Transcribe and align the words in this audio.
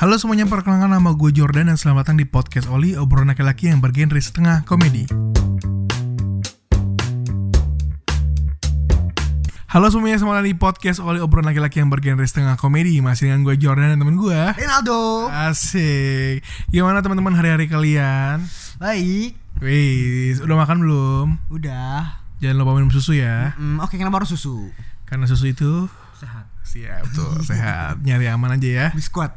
Halo 0.00 0.16
semuanya, 0.16 0.48
perkenalkan 0.48 0.88
nama 0.88 1.12
gue 1.12 1.28
Jordan 1.28 1.68
dan 1.68 1.76
selamat 1.76 2.08
datang 2.08 2.16
di 2.16 2.24
podcast 2.24 2.72
Oli, 2.72 2.96
obrolan 2.96 3.28
laki-laki 3.28 3.68
yang 3.68 3.84
bergenre 3.84 4.16
setengah 4.16 4.64
komedi. 4.64 5.04
Halo 9.70 9.86
semuanya, 9.92 10.16
selamat 10.18 10.40
datang 10.40 10.50
di 10.50 10.56
podcast 10.56 10.98
Oli, 11.04 11.20
obrolan 11.20 11.52
laki-laki 11.52 11.84
yang 11.84 11.92
bergenre 11.92 12.24
setengah 12.24 12.56
komedi. 12.56 12.96
Masih 13.04 13.28
dengan 13.28 13.44
gue 13.44 13.60
Jordan 13.60 13.92
dan 13.92 14.00
temen 14.00 14.16
gue. 14.16 14.40
Ronaldo. 14.56 15.28
Asik. 15.28 16.40
Gimana 16.72 17.04
teman-teman 17.04 17.36
hari-hari 17.36 17.68
kalian? 17.68 18.40
Baik. 18.80 19.36
Wih, 19.60 20.40
udah 20.40 20.56
makan 20.64 20.80
belum? 20.80 21.26
Udah. 21.52 22.24
Jangan 22.40 22.56
lupa 22.56 22.72
minum 22.72 22.88
susu 22.88 23.12
ya, 23.12 23.52
Mm, 23.60 23.84
Oke, 23.84 24.00
kenapa 24.00 24.24
harus 24.24 24.32
susu? 24.32 24.72
karena 25.04 25.28
susu 25.28 25.50
itu 25.52 25.90
Sehat. 26.16 26.46
siap 26.64 27.02
tuh 27.12 27.42
sehat. 27.44 28.00
Nyari 28.00 28.30
aman 28.32 28.56
aja 28.56 28.68
ya. 28.70 28.86
Biskuit. 28.96 29.28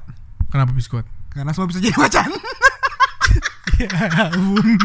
Kenapa 0.54 0.70
biskuit? 0.70 1.02
Karena 1.28 1.50
semua 1.50 1.66
bisa 1.66 1.82
jadi 1.82 1.98
macan. 1.98 2.30
ya 3.74 3.90
ampun 4.30 4.78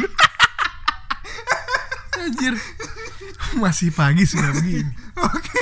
Anjir 2.19 2.55
Masih 3.55 3.93
pagi 3.93 4.25
sudah 4.25 4.49
begini 4.51 4.89
Oke. 5.15 5.61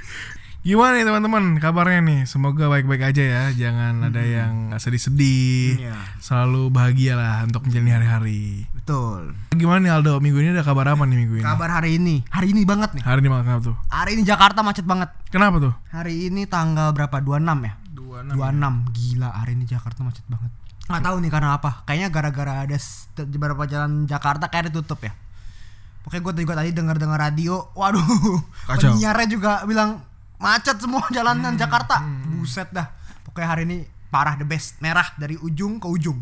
Gimana 0.62 0.94
nih 0.94 1.02
teman-teman 1.02 1.58
kabarnya 1.58 2.00
nih 2.00 2.20
Semoga 2.22 2.70
baik-baik 2.70 3.02
aja 3.02 3.18
ya 3.18 3.42
Jangan 3.50 3.98
ada 4.06 4.22
yang 4.22 4.70
sedih-sedih 4.72 5.82
Iya. 5.82 5.98
Selalu 6.22 6.70
bahagia 6.70 7.18
lah 7.18 7.42
untuk 7.42 7.66
menjalani 7.66 7.90
hari-hari 7.90 8.42
Betul. 8.72 9.34
Gimana 9.50 9.82
nih 9.82 9.92
Aldo 9.92 10.22
Minggu 10.22 10.38
ini 10.38 10.54
ada 10.54 10.62
kabar 10.62 10.86
apa 10.86 11.02
nih 11.02 11.18
minggu 11.18 11.34
ini 11.38 11.44
Kabar 11.44 11.82
hari 11.82 11.98
ini. 11.98 12.22
Hari 12.30 12.54
ini 12.54 12.62
banget 12.62 12.94
nih. 12.94 13.02
Hari 13.02 13.18
ini 13.18 13.30
makan 13.30 13.52
apa 13.52 13.62
tuh 13.64 13.76
Hari 13.90 14.10
ini 14.14 14.22
Jakarta 14.22 14.62
macet 14.62 14.86
banget. 14.86 15.10
Kenapa 15.34 15.58
tuh 15.58 15.74
Hari 15.90 16.30
ini 16.30 16.46
tanggal 16.46 16.94
berapa? 16.94 17.18
26 17.18 17.42
ya? 17.42 17.74
26 18.24 18.92
26. 18.92 18.96
Gila, 18.96 19.28
hari 19.34 19.52
ini 19.54 19.64
Jakarta 19.66 20.00
macet 20.02 20.24
banget. 20.30 20.50
Nggak 20.86 21.02
tahu 21.02 21.16
nih 21.22 21.30
karena 21.30 21.48
apa. 21.56 21.70
Kayaknya 21.86 22.08
gara-gara 22.10 22.52
ada 22.66 22.76
beberapa 23.26 23.62
jalan 23.66 24.04
Jakarta 24.06 24.46
kayak 24.46 24.70
ditutup 24.70 25.02
ya. 25.02 25.12
Pokoknya 26.02 26.22
gue 26.26 26.32
juga 26.42 26.54
tadi 26.58 26.70
dengar-dengar 26.74 27.18
radio, 27.18 27.70
waduh, 27.78 28.02
Kacau. 28.68 28.98
penyiarnya 28.98 29.26
juga 29.30 29.62
bilang 29.62 30.02
macet 30.42 30.82
semua 30.82 31.06
jalanan 31.14 31.54
Jakarta. 31.54 32.02
Buset 32.34 32.74
dah. 32.74 32.90
Pokoknya 33.22 33.48
hari 33.48 33.62
ini 33.70 33.76
parah 34.10 34.34
the 34.34 34.42
best, 34.42 34.82
merah 34.82 35.06
dari 35.14 35.38
ujung 35.38 35.78
ke 35.78 35.86
ujung. 35.86 36.18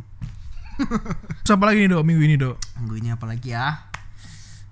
Terus 1.45 1.53
apa 1.57 1.65
lagi 1.69 1.85
nih 1.85 1.93
dok 1.93 2.05
minggu 2.09 2.23
ini 2.25 2.37
dok 2.41 2.57
Minggu 2.81 2.95
ini 3.01 3.09
apa 3.13 3.25
lagi 3.29 3.53
ya? 3.53 3.89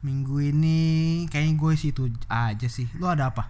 Minggu 0.05 0.41
ini 0.41 0.79
kayaknya 1.27 1.53
gue 1.57 1.73
sih 1.75 1.91
itu 1.93 2.07
aja 2.29 2.69
sih. 2.69 2.87
Lu 3.01 3.09
ada 3.09 3.33
apa? 3.33 3.49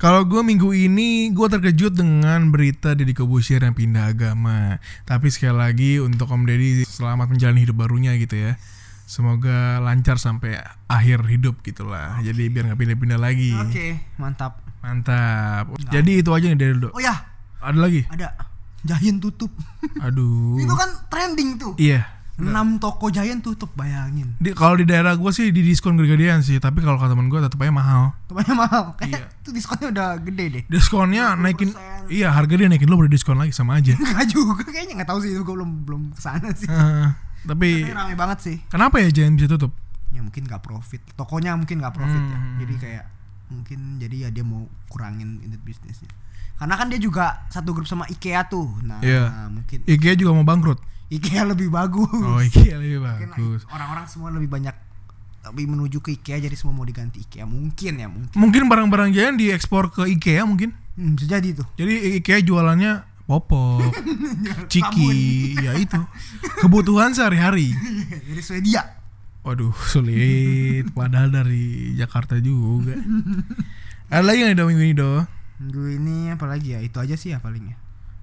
Kalau 0.00 0.24
gue 0.24 0.40
minggu 0.40 0.72
ini 0.72 1.28
gue 1.28 1.44
terkejut 1.44 1.92
dengan 1.92 2.48
berita 2.48 2.96
Deddy 2.96 3.12
Kobusier 3.12 3.60
yang 3.60 3.76
pindah 3.76 4.08
agama. 4.08 4.80
Tapi 5.04 5.28
sekali 5.28 5.60
lagi 5.60 5.92
untuk 6.00 6.32
Om 6.32 6.48
Deddy 6.48 6.88
selamat 6.88 7.28
menjalani 7.28 7.68
hidup 7.68 7.84
barunya 7.84 8.16
gitu 8.16 8.32
ya. 8.32 8.56
Semoga 9.04 9.76
lancar 9.84 10.16
sampai 10.16 10.56
akhir 10.88 11.28
hidup 11.28 11.60
gitulah. 11.60 12.16
Jadi 12.24 12.48
biar 12.48 12.72
nggak 12.72 12.80
pindah-pindah 12.80 13.20
lagi. 13.20 13.52
Oke, 13.60 14.00
mantap. 14.16 14.64
Mantap. 14.80 15.76
Jadi 15.92 16.24
itu 16.24 16.32
aja 16.32 16.48
nih 16.48 16.56
dari 16.56 16.80
dok. 16.80 16.96
Oh 16.96 17.02
ya, 17.04 17.20
Ada 17.60 17.76
lagi? 17.76 18.00
ada 18.08 18.32
Giant 18.80 19.20
tutup. 19.20 19.52
Aduh. 20.00 20.56
Itu 20.64 20.72
kan 20.72 20.88
trending 21.12 21.60
tuh. 21.60 21.76
Iya. 21.76 22.08
6 22.42 22.52
toko 22.78 23.06
Giant 23.08 23.40
tutup, 23.40 23.70
bayangin. 23.74 24.32
Di, 24.36 24.50
kalau 24.50 24.74
di 24.74 24.84
daerah 24.84 25.12
gue 25.12 25.28
sih 25.28 25.48
di 25.48 25.60
diskon 25.60 25.94
gede-gedean 25.94 26.40
sih. 26.40 26.56
Tapi 26.56 26.80
kalau 26.80 26.96
kata 26.96 27.12
temen 27.12 27.28
gue 27.28 27.36
tetap 27.38 27.56
aja 27.56 27.68
mahal. 27.68 28.02
Tempatnya 28.26 28.54
mahal. 28.56 28.82
Kayak 28.96 29.10
Iya. 29.10 29.40
itu 29.40 29.50
diskonnya 29.50 29.86
udah 29.90 30.08
gede 30.18 30.44
deh. 30.48 30.62
Diskonnya 30.66 31.24
naikin. 31.34 31.70
Iya 32.06 32.28
harga 32.30 32.54
dia 32.54 32.66
naikin 32.66 32.86
lo 32.86 32.96
baru 32.96 33.06
diskon 33.06 33.36
lagi 33.36 33.50
sama 33.50 33.76
aja. 33.76 33.92
Enggak 34.00 34.26
juga 34.26 34.64
kayaknya 34.64 34.98
enggak 34.98 35.08
tahu 35.08 35.18
sih 35.20 35.30
gue 35.30 35.44
belum 35.44 35.70
belum 35.84 36.02
ke 36.12 36.20
sana 36.20 36.48
sih. 36.50 36.66
Eh, 36.66 37.06
tapi 37.44 37.86
rame 37.86 38.14
banget 38.14 38.38
sih. 38.40 38.56
kenapa 38.66 38.98
ya 38.98 39.08
jangan 39.08 39.34
bisa 39.34 39.48
tutup? 39.48 39.72
Ya 40.10 40.20
mungkin 40.20 40.42
nggak 40.42 40.60
profit. 40.60 41.00
Tokonya 41.14 41.54
mungkin 41.54 41.78
nggak 41.78 41.94
profit 41.94 42.18
ya. 42.20 42.34
Hmm. 42.34 42.58
Jadi 42.58 42.74
kayak 42.76 43.04
mungkin 43.50 43.78
jadi 43.98 44.16
ya 44.16 44.28
dia 44.30 44.42
mau 44.42 44.62
kurangin 44.86 45.38
unit 45.40 45.62
bisnisnya. 45.62 46.10
Karena 46.54 46.76
kan 46.76 46.92
dia 46.92 47.00
juga 47.00 47.46
satu 47.48 47.72
grup 47.72 47.88
sama 47.88 48.04
IKEA 48.06 48.44
tuh. 48.44 48.68
Nah, 48.84 49.00
Iya. 49.00 49.48
mungkin 49.48 49.80
IKEA 49.82 50.12
juga 50.12 50.30
mau 50.30 50.44
bangkrut. 50.44 50.76
IKEA 51.10 51.42
lebih 51.44 51.68
bagus. 51.68 52.06
Oh 52.08 52.38
IKEA 52.38 52.78
lebih 52.78 53.02
bagus. 53.02 53.66
orang-orang 53.66 54.06
semua 54.06 54.30
lebih 54.30 54.46
banyak 54.48 54.72
lebih 55.42 55.66
menuju 55.66 55.98
ke 55.98 56.14
IKEA 56.14 56.38
jadi 56.38 56.54
semua 56.54 56.72
mau 56.72 56.84
diganti 56.84 57.20
IKEA 57.20 57.44
mungkin 57.44 57.92
ya 57.96 58.06
mungkin 58.06 58.36
Mungkin 58.36 58.62
barang-barang 58.66 59.10
Giant 59.10 59.36
diekspor 59.36 59.88
ke 59.88 60.04
IKEA 60.06 60.44
mungkin. 60.44 60.70
hmm, 60.94 61.16
bisa 61.16 61.26
jadi 61.32 61.56
tuh 61.56 61.66
Jadi 61.74 62.20
IKEA 62.20 62.40
jualannya 62.40 62.92
popok, 63.24 63.94
ciki, 64.72 65.14
ya 65.56 65.74
itu. 65.74 65.98
Kebutuhan 66.58 67.10
sehari-hari. 67.10 67.70
dari 68.26 68.42
Swedia 68.42 68.82
Waduh, 69.40 69.72
sulit. 69.82 70.90
Padahal 70.92 71.32
dari 71.32 71.94
Jakarta 71.94 72.36
juga. 72.36 72.92
Ada 74.06 74.20
lagi 74.20 74.42
nggak 74.42 74.52
Do 74.54 74.66
minggu 74.66 74.82
ini 74.84 74.94
do? 74.94 75.12
minggu 75.56 75.82
ini 75.94 76.16
apa 76.28 76.44
lagi 76.44 76.72
ya 76.72 76.80
itu 76.80 76.96
aja 76.96 77.14
sih 77.14 77.30
ya 77.30 77.38
palingnya 77.38 77.76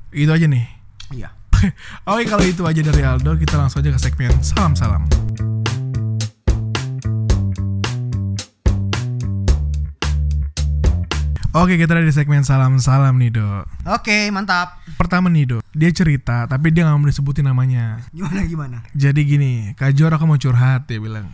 Itu 0.09 0.29
aja 0.29 0.45
nih. 0.45 0.65
iya 1.09 1.29
Oke 2.11 2.23
kalau 2.27 2.45
itu 2.45 2.63
aja 2.65 2.81
dari 2.81 3.01
Aldo, 3.01 3.37
kita 3.37 3.57
langsung 3.57 3.81
aja 3.81 3.93
ke 3.93 3.99
segmen 4.01 4.33
salam-salam. 4.43 5.03
Oke 11.57 11.73
kita 11.73 11.97
ada 11.97 12.05
di 12.05 12.13
segmen 12.13 12.45
salam-salam 12.45 13.17
nih 13.17 13.33
do. 13.33 13.65
oke 13.81 14.29
mantap 14.29 14.77
Pertama 14.93 15.25
nih 15.25 15.49
do, 15.49 15.57
dia 15.73 15.89
cerita 15.89 16.45
tapi 16.45 16.69
dia 16.69 16.85
nggak 16.85 16.97
mau 17.01 17.09
disebutin 17.09 17.49
namanya. 17.49 17.97
gimana 18.13 18.45
gimana 18.45 18.77
Jadi 18.93 19.25
gini, 19.25 19.51
Kak 19.73 19.97
Jor 19.97 20.13
aku 20.13 20.29
mau 20.29 20.37
curhat 20.37 20.85
dia 20.85 21.01
bilang. 21.01 21.25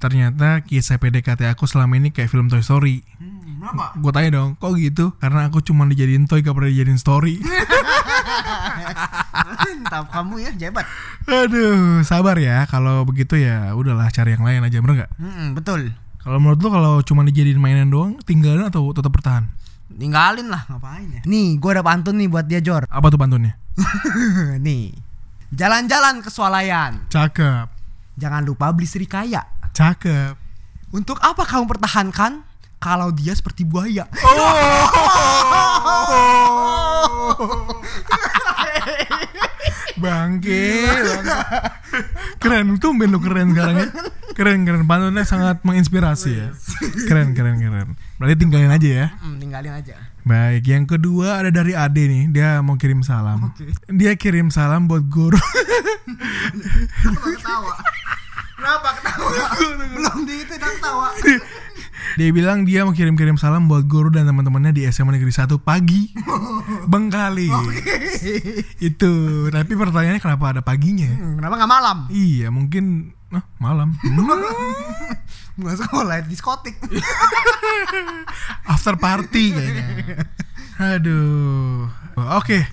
Ternyata 0.00 0.62
kisah 0.64 0.96
PDKT 0.96 1.50
aku 1.50 1.66
selama 1.66 1.98
ini 1.98 2.14
kayak 2.14 2.30
film 2.30 2.46
Toy 2.46 2.62
Story. 2.62 3.02
hmm, 3.20 3.60
kenapa 3.60 3.92
Gue 3.98 4.12
tanya 4.14 4.30
dong, 4.38 4.56
kok 4.56 4.72
gitu? 4.78 5.12
Karena 5.18 5.50
aku 5.50 5.60
cuma 5.60 5.84
dijadiin 5.84 6.24
toy 6.24 6.40
gak 6.40 6.56
pernah 6.56 6.70
dijadiin 6.72 6.96
story. 6.96 7.42
mantap 9.42 10.04
kamu 10.08 10.34
ya 10.40 10.50
jabat 10.58 10.84
Aduh, 11.22 12.00
sabar 12.02 12.34
ya. 12.34 12.64
Kalau 12.64 13.02
begitu 13.02 13.34
ya 13.34 13.72
udahlah 13.72 14.08
cari 14.08 14.32
yang 14.32 14.42
lain 14.42 14.60
aja, 14.60 14.78
bener 14.78 14.94
nggak? 14.98 15.10
hmm, 15.16 15.46
betul 15.54 15.92
Kalau 16.16 16.36
menurut 16.36 16.58
lo 16.58 16.68
kalau 16.68 16.94
cuma 17.00 17.22
dijadiin 17.22 17.56
mainan 17.56 17.88
doang, 17.88 18.20
tinggalin 18.20 18.64
atau 18.64 18.90
tetap 18.90 19.10
bertahan? 19.10 19.48
tinggalin 19.90 20.46
lah 20.46 20.62
ngapain 20.64 21.02
ya 21.10 21.20
nih 21.24 21.58
gue 21.58 21.66
ada 21.68 21.82
pantun 21.82 22.14
nih 22.14 22.24
buat 22.24 22.46
dia 22.46 22.58
Jor 22.58 22.86
Apa 22.86 23.10
tuh 23.10 23.18
pantunnya? 23.18 23.58
nih 24.64 24.94
jalan-jalan 25.50 26.22
ke 26.22 26.30
swalayan 26.30 27.04
Cakep, 27.08 27.66
jangan 28.14 28.40
lupa 28.40 28.70
beli 28.70 28.86
serikaya 28.86 29.42
cakep. 29.70 30.38
untuk 30.90 31.18
apa 31.18 31.42
kamu 31.42 31.66
pertahankan 31.66 32.46
kalau 32.78 33.10
dia 33.10 33.34
seperti 33.34 33.66
buaya 33.66 34.06
Bangke, 34.06 34.62
bangke. 40.00 40.88
keren 42.42 42.80
tuh 42.80 42.96
lu 42.96 43.20
keren 43.20 43.52
sekarang 43.52 43.76
ya. 43.76 43.88
Keren 44.32 44.64
keren 44.64 44.88
pantunnya 44.88 45.28
sangat 45.28 45.60
menginspirasi 45.62 46.30
ya. 46.32 46.48
Keren 47.04 47.36
keren 47.36 47.60
keren. 47.60 47.94
Berarti 48.16 48.34
tinggalin 48.40 48.72
aja 48.72 48.88
ya. 48.88 49.06
Hmm, 49.20 49.36
tinggalin 49.36 49.72
aja 49.76 49.94
Baik, 50.20 50.68
yang 50.68 50.84
kedua 50.84 51.40
ada 51.40 51.50
dari 51.52 51.72
Ade 51.72 52.04
nih. 52.04 52.24
Dia 52.32 52.60
mau 52.60 52.76
kirim 52.76 53.00
salam. 53.00 53.52
Oke. 53.52 53.72
Dia 53.88 54.12
kirim 54.16 54.52
salam 54.52 54.84
buat 54.88 55.04
guru. 55.08 55.40
Kenapa 57.00 57.26
ketawa? 57.32 57.74
Kenapa 58.56 58.88
ketawa? 59.00 59.30
Belum 59.96 60.18
di 60.28 60.34
itu 60.44 60.54
ketawa. 60.56 61.08
Dia 62.18 62.28
bilang 62.34 62.66
dia 62.66 62.82
mau 62.82 62.94
kirim-kirim 62.94 63.36
salam 63.38 63.70
buat 63.70 63.86
guru 63.86 64.10
dan 64.10 64.26
teman-temannya 64.26 64.74
di 64.74 64.82
SMA 64.90 65.18
Negeri 65.18 65.30
1 65.30 65.50
pagi. 65.62 66.10
Bengkali. 66.90 67.50
Itu. 68.82 69.12
Tapi 69.50 69.72
pertanyaannya 69.74 70.22
kenapa 70.22 70.56
ada 70.56 70.60
paginya? 70.64 71.10
Hmm, 71.10 71.38
Kenapa 71.38 71.54
nggak 71.60 71.70
malam? 71.70 71.98
Iya, 72.10 72.48
mungkin 72.50 73.14
ah, 73.30 73.44
malam. 73.62 73.94
Nggak 75.60 75.76
sekolah 75.76 76.24
diskotik. 76.24 76.72
After 78.72 78.96
party 78.96 79.44
kayaknya. 79.52 79.84
Aduh. 80.80 81.84
Oke. 82.40 82.64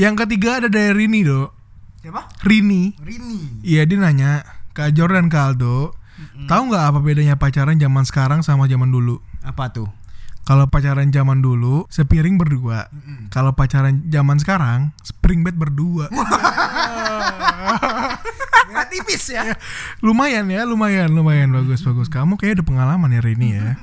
Yang 0.00 0.24
ketiga 0.24 0.64
ada 0.64 0.68
dari 0.72 1.04
Rini, 1.04 1.20
Dok. 1.20 1.50
Siapa? 2.00 2.22
Rini. 2.48 2.96
Rini. 2.96 3.60
Iya, 3.60 3.84
dia 3.84 4.00
nanya, 4.00 4.40
Kak 4.72 4.96
Jor 4.96 5.12
dan 5.12 5.28
Kak 5.28 5.52
Aldo, 5.52 5.92
tahu 6.48 6.62
nggak 6.70 6.84
apa 6.94 6.98
bedanya 7.02 7.34
pacaran 7.36 7.76
zaman 7.76 8.04
sekarang 8.06 8.40
sama 8.40 8.70
zaman 8.70 8.88
dulu? 8.88 9.18
Apa 9.42 9.72
tuh? 9.72 9.88
Kalau 10.44 10.66
pacaran 10.66 11.12
zaman 11.12 11.44
dulu 11.44 11.86
sepiring 11.92 12.40
berdua. 12.40 12.90
Kalau 13.30 13.54
pacaran 13.54 14.02
zaman 14.10 14.40
sekarang 14.40 14.90
spring 15.04 15.46
bed 15.46 15.54
berdua. 15.54 16.10
Beda 18.70 18.86
tipis 18.86 19.34
ya. 19.34 19.54
lumayan 19.98 20.46
ya, 20.50 20.62
lumayan, 20.62 21.10
lumayan 21.10 21.50
bagus 21.50 21.82
bagus. 21.82 22.06
Kamu 22.06 22.38
kayak 22.38 22.60
ada 22.60 22.64
pengalaman 22.66 23.10
ya 23.10 23.18
hari 23.18 23.34
ini 23.34 23.58
ya. 23.58 23.74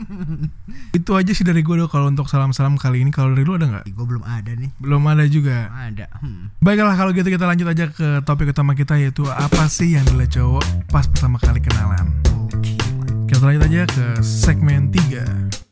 Itu 0.97 1.15
aja 1.15 1.31
sih 1.35 1.43
dari 1.43 1.63
gue 1.63 1.75
kalau 1.91 2.07
untuk 2.07 2.31
salam-salam 2.31 2.79
kali 2.79 3.03
ini. 3.03 3.11
Kalau 3.11 3.35
dari 3.35 3.43
lu 3.43 3.59
ada 3.59 3.67
nggak? 3.67 3.85
Gue 3.91 4.05
belum 4.07 4.23
ada 4.23 4.51
nih. 4.55 4.69
Belum 4.79 5.01
ada 5.07 5.23
juga. 5.27 5.71
Ada. 5.71 6.07
Hmm. 6.23 6.51
Baiklah 6.63 6.95
kalau 6.95 7.11
gitu 7.11 7.27
kita 7.27 7.45
lanjut 7.47 7.67
aja 7.67 7.85
ke 7.91 8.23
topik 8.23 8.51
utama 8.55 8.75
kita 8.75 8.95
yaitu 8.95 9.27
apa 9.27 9.67
sih 9.67 9.95
yang 9.95 10.07
dilihat 10.07 10.39
cowok 10.39 10.63
pas 10.87 11.03
pertama 11.07 11.35
kali 11.39 11.59
kenalan. 11.59 12.07
Oke. 12.47 12.79
Kita 13.27 13.43
lanjut 13.43 13.63
aja 13.67 13.81
ke 13.91 14.05
segmen 14.23 14.87
3 14.89 15.66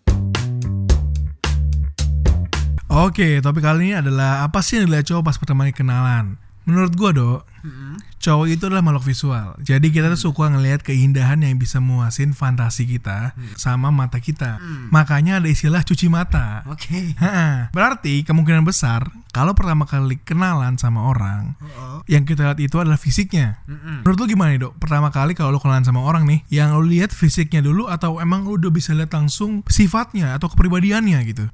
Oke, 2.96 3.44
topik 3.44 3.60
kali 3.60 3.92
ini 3.92 3.94
adalah 4.00 4.48
apa 4.48 4.64
sih 4.64 4.80
yang 4.80 4.88
dilihat 4.88 5.12
cowok 5.12 5.28
pas 5.28 5.36
pertama 5.36 5.68
kali 5.68 5.76
kenalan? 5.76 6.40
Menurut 6.64 6.96
gua 6.96 7.12
dok, 7.12 7.42
Hmm. 7.62 8.00
cowok 8.24 8.48
itu 8.48 8.64
adalah 8.72 8.82
makhluk 8.82 9.04
visual. 9.06 9.54
Jadi 9.62 9.92
kita 9.92 10.08
tuh 10.16 10.32
suka 10.32 10.48
ngelihat 10.48 10.80
keindahan 10.82 11.44
yang 11.44 11.60
bisa 11.60 11.84
muasin 11.84 12.32
fantasi 12.32 12.88
kita 12.88 13.36
sama 13.60 13.92
mata 13.92 14.18
kita. 14.24 14.58
Makanya 14.90 15.44
ada 15.44 15.46
istilah 15.52 15.84
cuci 15.84 16.08
mata. 16.08 16.64
Oke. 16.72 17.14
Ha-ha. 17.20 17.70
Berarti 17.76 18.24
kemungkinan 18.24 18.64
besar 18.64 19.12
kalau 19.30 19.52
pertama 19.54 19.84
kali 19.86 20.16
kenalan 20.24 20.80
sama 20.80 21.04
orang, 21.06 21.60
Oh. 21.76 22.00
yang 22.08 22.24
kita 22.24 22.48
lihat 22.48 22.60
itu 22.64 22.80
adalah 22.80 22.98
fisiknya. 22.98 23.60
Mm-mm. 23.68 24.08
Menurut 24.08 24.24
lu 24.24 24.26
gimana 24.32 24.56
nih 24.56 24.62
dok? 24.66 24.74
Pertama 24.80 25.12
kali 25.12 25.36
kalau 25.36 25.52
lu 25.54 25.60
kenalan 25.60 25.84
sama 25.84 26.00
orang 26.00 26.24
nih, 26.26 26.48
yang 26.48 26.72
lu 26.80 26.88
lihat 26.88 27.12
fisiknya 27.12 27.60
dulu 27.60 27.92
atau 27.92 28.24
emang 28.24 28.48
lu 28.48 28.56
udah 28.56 28.72
bisa 28.72 28.96
lihat 28.96 29.12
langsung 29.12 29.68
sifatnya 29.68 30.32
atau 30.34 30.48
kepribadiannya 30.48 31.20
gitu? 31.28 31.46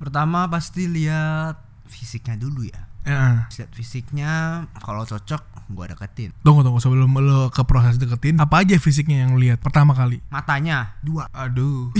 Pertama 0.00 0.48
pasti 0.48 0.88
lihat 0.88 1.60
fisiknya 1.84 2.40
dulu 2.40 2.64
ya. 2.64 2.88
Ya. 3.04 3.52
Lihat 3.52 3.68
fisiknya 3.76 4.64
kalau 4.80 5.04
cocok 5.04 5.68
gua 5.76 5.92
deketin. 5.92 6.32
Tunggu 6.40 6.64
tunggu 6.64 6.80
sebelum 6.80 7.12
lu 7.20 7.52
ke 7.52 7.60
proses 7.68 8.00
deketin, 8.00 8.40
apa 8.40 8.64
aja 8.64 8.80
fisiknya 8.80 9.28
yang 9.28 9.36
lihat 9.36 9.60
pertama 9.60 9.92
kali? 9.92 10.24
Matanya 10.32 10.96
dua, 11.04 11.28
Aduh. 11.36 11.92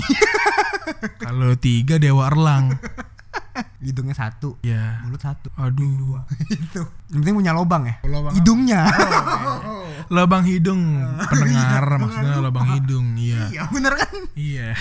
kalau 1.23 1.53
tiga 1.61 2.01
dewa 2.01 2.25
erlang. 2.25 2.73
hidungnya 3.85 4.15
satu, 4.15 4.59
Ya. 4.61 5.01
mulut 5.03 5.21
satu. 5.21 5.47
Aduh. 5.57 6.21
Itu. 6.53 6.81
Yang 7.11 7.19
penting 7.23 7.35
punya 7.35 7.53
lobang 7.55 7.83
ya. 7.87 7.95
Lobang 8.05 8.33
Hidungnya. 8.35 8.81
Lubang 10.11 10.43
hidung 10.43 10.81
pendengar 11.29 11.85
maksudnya 11.95 12.43
lubang 12.43 12.67
hidung. 12.75 13.15
Iya. 13.15 13.47
Iya 13.47 13.61
bener 13.71 13.93
kan? 13.95 14.11
Iya. 14.35 14.75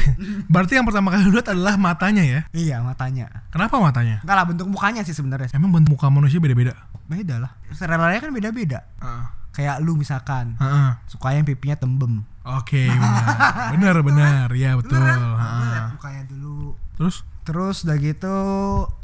Berarti 0.51 0.75
yang 0.75 0.87
pertama 0.89 1.15
kali 1.15 1.31
lihat 1.31 1.55
adalah 1.55 1.79
matanya 1.79 2.25
ya. 2.27 2.41
Iya 2.51 2.83
matanya. 2.83 3.47
Kenapa 3.55 3.79
matanya? 3.79 4.25
Enggak 4.27 4.37
lah 4.37 4.45
bentuk 4.49 4.67
mukanya 4.67 5.07
sih 5.07 5.15
sebenarnya. 5.15 5.53
Emang 5.55 5.71
bentuk 5.71 5.95
muka 5.95 6.11
manusia 6.11 6.43
beda-beda? 6.43 6.75
Beda 7.07 7.39
lah. 7.39 7.53
Seleranya 7.71 8.19
kan 8.19 8.35
beda-beda. 8.35 8.83
Heeh. 8.99 9.25
Kayak 9.55 9.77
lu 9.83 9.95
misalkan 9.95 10.59
Heeh. 10.59 10.91
suka 11.07 11.31
yang 11.31 11.47
pipinya 11.47 11.79
tembem. 11.79 12.27
Oke, 12.41 12.89
benar. 12.89 13.71
benar, 13.77 13.97
benar. 14.03 14.47
Ya, 14.57 14.75
betul. 14.75 14.99
Bener 14.99 15.15
kan? 15.15 15.21
Heeh. 15.37 15.63
Lihat 15.71 15.87
mukanya 15.95 16.23
dulu. 16.27 16.75
Terus 16.99 17.17
Terus 17.51 17.83
udah 17.83 17.99
gitu 17.99 18.37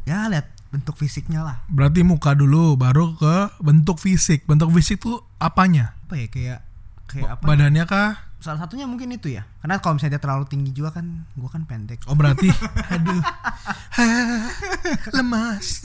ya 0.06 0.30
lihat 0.30 0.46
bentuk 0.70 0.94
fisiknya 0.94 1.42
lah. 1.42 1.56
berarti 1.66 2.06
muka 2.06 2.30
dulu 2.30 2.78
baru 2.78 3.18
ke 3.18 3.58
bentuk 3.58 3.98
fisik. 3.98 4.46
Bentuk 4.46 4.70
fisik 4.70 5.02
tuh 5.02 5.18
apanya? 5.42 5.98
Apa 6.06 6.14
ya 6.14 6.26
kayak 6.30 6.60
kayak 7.10 7.28
apa? 7.34 7.42
Badannya 7.42 7.82
kah? 7.90 8.10
Salah 8.38 8.62
satunya 8.62 8.86
mungkin 8.86 9.10
itu 9.10 9.34
ya. 9.34 9.42
Karena 9.58 9.82
kalau 9.82 9.98
misalnya 9.98 10.14
dia 10.14 10.22
terlalu 10.22 10.46
tinggi 10.46 10.70
juga 10.70 10.94
kan 10.94 11.26
gua 11.34 11.50
kan 11.50 11.66
pendek. 11.66 12.06
Oh, 12.06 12.14
berarti 12.14 12.46
aduh. 12.94 13.22
Lemas. 15.10 15.82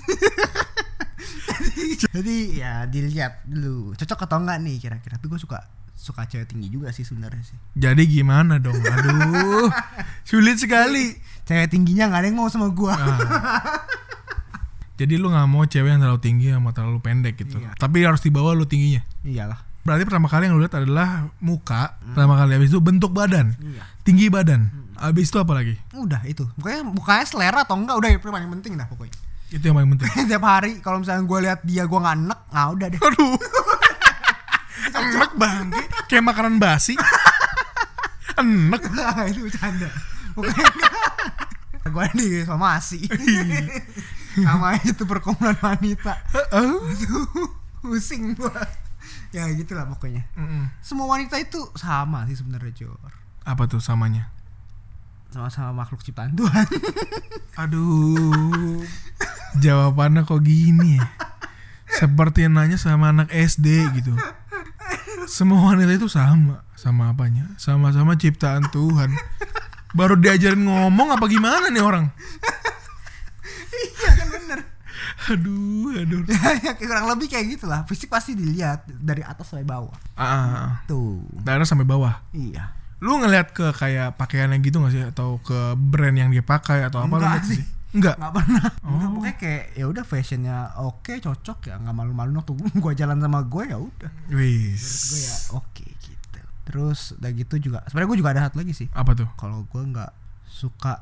Jadi 2.13 2.61
ya 2.61 2.85
dilihat 2.85 3.41
dulu 3.49 3.97
cocok 3.97 4.29
atau 4.29 4.37
enggak 4.37 4.61
nih 4.61 4.77
kira-kira. 4.77 5.17
Tapi 5.17 5.25
gue 5.33 5.41
suka 5.41 5.65
suka 5.93 6.25
cewek 6.25 6.49
tinggi 6.49 6.69
juga 6.69 6.89
sih 6.89 7.05
sebenarnya 7.05 7.41
sih. 7.45 7.57
Jadi 7.77 8.05
gimana 8.09 8.57
dong? 8.57 8.77
Aduh. 8.77 9.69
Sulit 10.25 10.57
sekali. 10.57 11.13
Cewek 11.51 11.67
tingginya 11.67 12.07
nggak 12.07 12.21
ada 12.23 12.27
yang 12.31 12.37
mau 12.39 12.47
sama 12.47 12.71
gua. 12.71 12.95
Ah. 12.95 13.19
Jadi 15.01 15.19
lu 15.19 15.27
nggak 15.33 15.47
mau 15.51 15.67
cewek 15.67 15.89
yang 15.91 15.99
terlalu 15.99 16.21
tinggi 16.23 16.47
sama 16.53 16.71
terlalu 16.71 17.03
pendek 17.03 17.35
gitu. 17.35 17.59
Iya. 17.59 17.75
Tapi 17.75 18.07
harus 18.07 18.23
di 18.23 18.31
bawah 18.31 18.55
lu 18.55 18.63
tingginya. 18.63 19.03
Iyalah. 19.27 19.59
Berarti 19.81 20.05
pertama 20.05 20.29
kali 20.29 20.45
yang 20.47 20.55
lu 20.55 20.61
lihat 20.61 20.77
adalah 20.77 21.25
muka, 21.41 21.97
pertama 22.13 22.37
kali 22.37 22.53
habis 22.53 22.69
itu 22.69 22.77
bentuk 22.77 23.09
badan, 23.17 23.57
Iya. 23.57 23.81
tinggi 24.05 24.29
badan. 24.29 24.69
Habis 24.93 25.33
itu 25.33 25.41
apa 25.41 25.57
lagi? 25.57 25.73
Udah 25.97 26.21
itu. 26.29 26.45
Pokoknya 26.53 26.85
mukanya 26.85 27.25
selera 27.25 27.65
atau 27.65 27.81
enggak 27.81 27.97
udah 27.97 28.09
itu 28.13 28.29
paling 28.29 28.51
penting 28.61 28.77
dah 28.77 28.85
pokoknya. 28.85 29.17
Itu 29.49 29.63
yang 29.65 29.75
paling 29.81 29.89
penting. 29.97 30.07
Tiap 30.29 30.45
hari 30.45 30.71
kalau 30.85 31.01
misalnya 31.01 31.25
gue 31.25 31.39
lihat 31.49 31.59
dia 31.65 31.83
gue 31.89 31.99
nggak 31.99 32.15
enek, 32.21 32.39
nah 32.53 32.65
udah 32.69 32.87
deh. 32.93 32.99
Aduh. 33.01 33.35
Enak 35.01 35.31
banget. 35.33 35.87
Kayak 36.05 36.23
makanan 36.29 36.61
basi. 36.61 36.93
Enak. 38.37 38.81
itu 39.33 39.49
bercanda. 39.49 39.89
Pokoknya 40.37 40.69
gue 41.91 42.05
di 42.15 42.27
somasi. 42.47 43.03
Sama 44.47 44.79
itu 44.79 45.03
perkumpulan 45.03 45.59
wanita. 45.59 46.15
Pusing 47.83 48.37
gua. 48.37 48.63
Ya 49.35 49.47
gitulah 49.51 49.87
pokoknya. 49.89 50.27
Mm-mm. 50.37 50.69
Semua 50.79 51.09
wanita 51.09 51.39
itu 51.41 51.59
sama 51.75 52.27
sih 52.29 52.37
sebenarnya 52.37 52.71
Jor. 52.71 53.11
Apa 53.43 53.65
tuh 53.65 53.81
samanya? 53.81 54.29
Sama-sama 55.31 55.83
makhluk 55.83 56.03
ciptaan 56.03 56.35
Tuhan. 56.35 56.67
Aduh. 57.63 58.83
Jawabannya 59.59 60.27
kok 60.27 60.43
gini 60.43 60.99
ya? 60.99 61.07
Seperti 61.91 62.47
nanya 62.47 62.79
sama 62.79 63.11
anak 63.11 63.31
SD 63.31 63.67
gitu. 63.99 64.13
Semua 65.27 65.71
wanita 65.71 65.91
itu 65.95 66.11
sama. 66.11 66.63
Sama 66.75 67.11
apanya? 67.11 67.51
Sama-sama 67.55 68.19
ciptaan 68.19 68.67
Tuhan. 68.71 69.11
Baru 69.91 70.15
diajarin 70.15 70.61
ngomong 70.61 71.11
apa 71.11 71.25
gimana 71.25 71.67
nih 71.67 71.79
orang? 71.79 72.05
iya 73.71 74.09
kan 74.15 74.27
bener. 74.29 74.59
Aduh, 75.31 75.93
aduh. 75.93 76.25
ya 76.65 76.73
kurang 76.75 77.05
lebih 77.05 77.29
kayak 77.29 77.53
gitulah. 77.53 77.85
Fisik 77.85 78.09
pasti 78.09 78.33
dilihat 78.33 78.83
dari 78.89 79.21
atas 79.21 79.47
sampai 79.47 79.63
bawah. 79.63 79.93
Ah, 80.17 80.81
Tuh. 80.85 81.21
daerah 81.45 81.63
sampai 81.63 81.85
bawah. 81.85 82.25
Iya. 82.33 82.73
Lu 82.97 83.17
ngeliat 83.17 83.53
ke 83.53 83.69
kayak 83.71 84.17
pakaiannya 84.17 84.57
gitu 84.61 84.81
gak 84.81 84.93
sih 84.93 85.03
atau 85.03 85.37
ke 85.37 85.73
brand 85.77 86.13
yang 86.13 86.29
dia 86.29 86.41
pakai 86.41 86.85
atau 86.85 87.05
apa 87.05 87.17
Enggak 87.17 87.43
sih. 87.45 87.61
Enggak. 87.91 88.15
nggak 88.17 88.33
pernah 88.33 88.63
Oh. 88.81 88.95
Enggak, 88.95 89.09
pokoknya 89.11 89.35
kayak 89.37 89.63
ya 89.75 89.85
udah 89.85 90.03
fashionnya 90.07 90.57
oke 90.79 91.13
cocok 91.19 91.59
ya 91.67 91.75
nggak 91.75 91.91
malu-malu 91.91 92.39
waktu 92.39 92.53
gue 92.71 92.93
jalan 92.95 93.19
sama 93.19 93.39
gue 93.43 93.63
ya 93.67 93.77
udah 93.77 94.11
Wis. 94.31 94.83
gue 95.11 95.19
ya 95.21 95.35
oke 95.53 95.83
gitu 95.83 96.00
terus 96.63 97.15
udah 97.15 97.31
gitu 97.31 97.55
juga 97.59 97.79
sebenarnya 97.85 98.07
gue 98.07 98.19
juga 98.19 98.31
ada 98.31 98.41
satu 98.45 98.57
lagi 98.57 98.73
sih 98.73 98.87
Apa 98.91 99.11
tuh? 99.13 99.27
kalau 99.33 99.63
gue 99.63 99.81
nggak 99.83 100.11
suka 100.45 101.01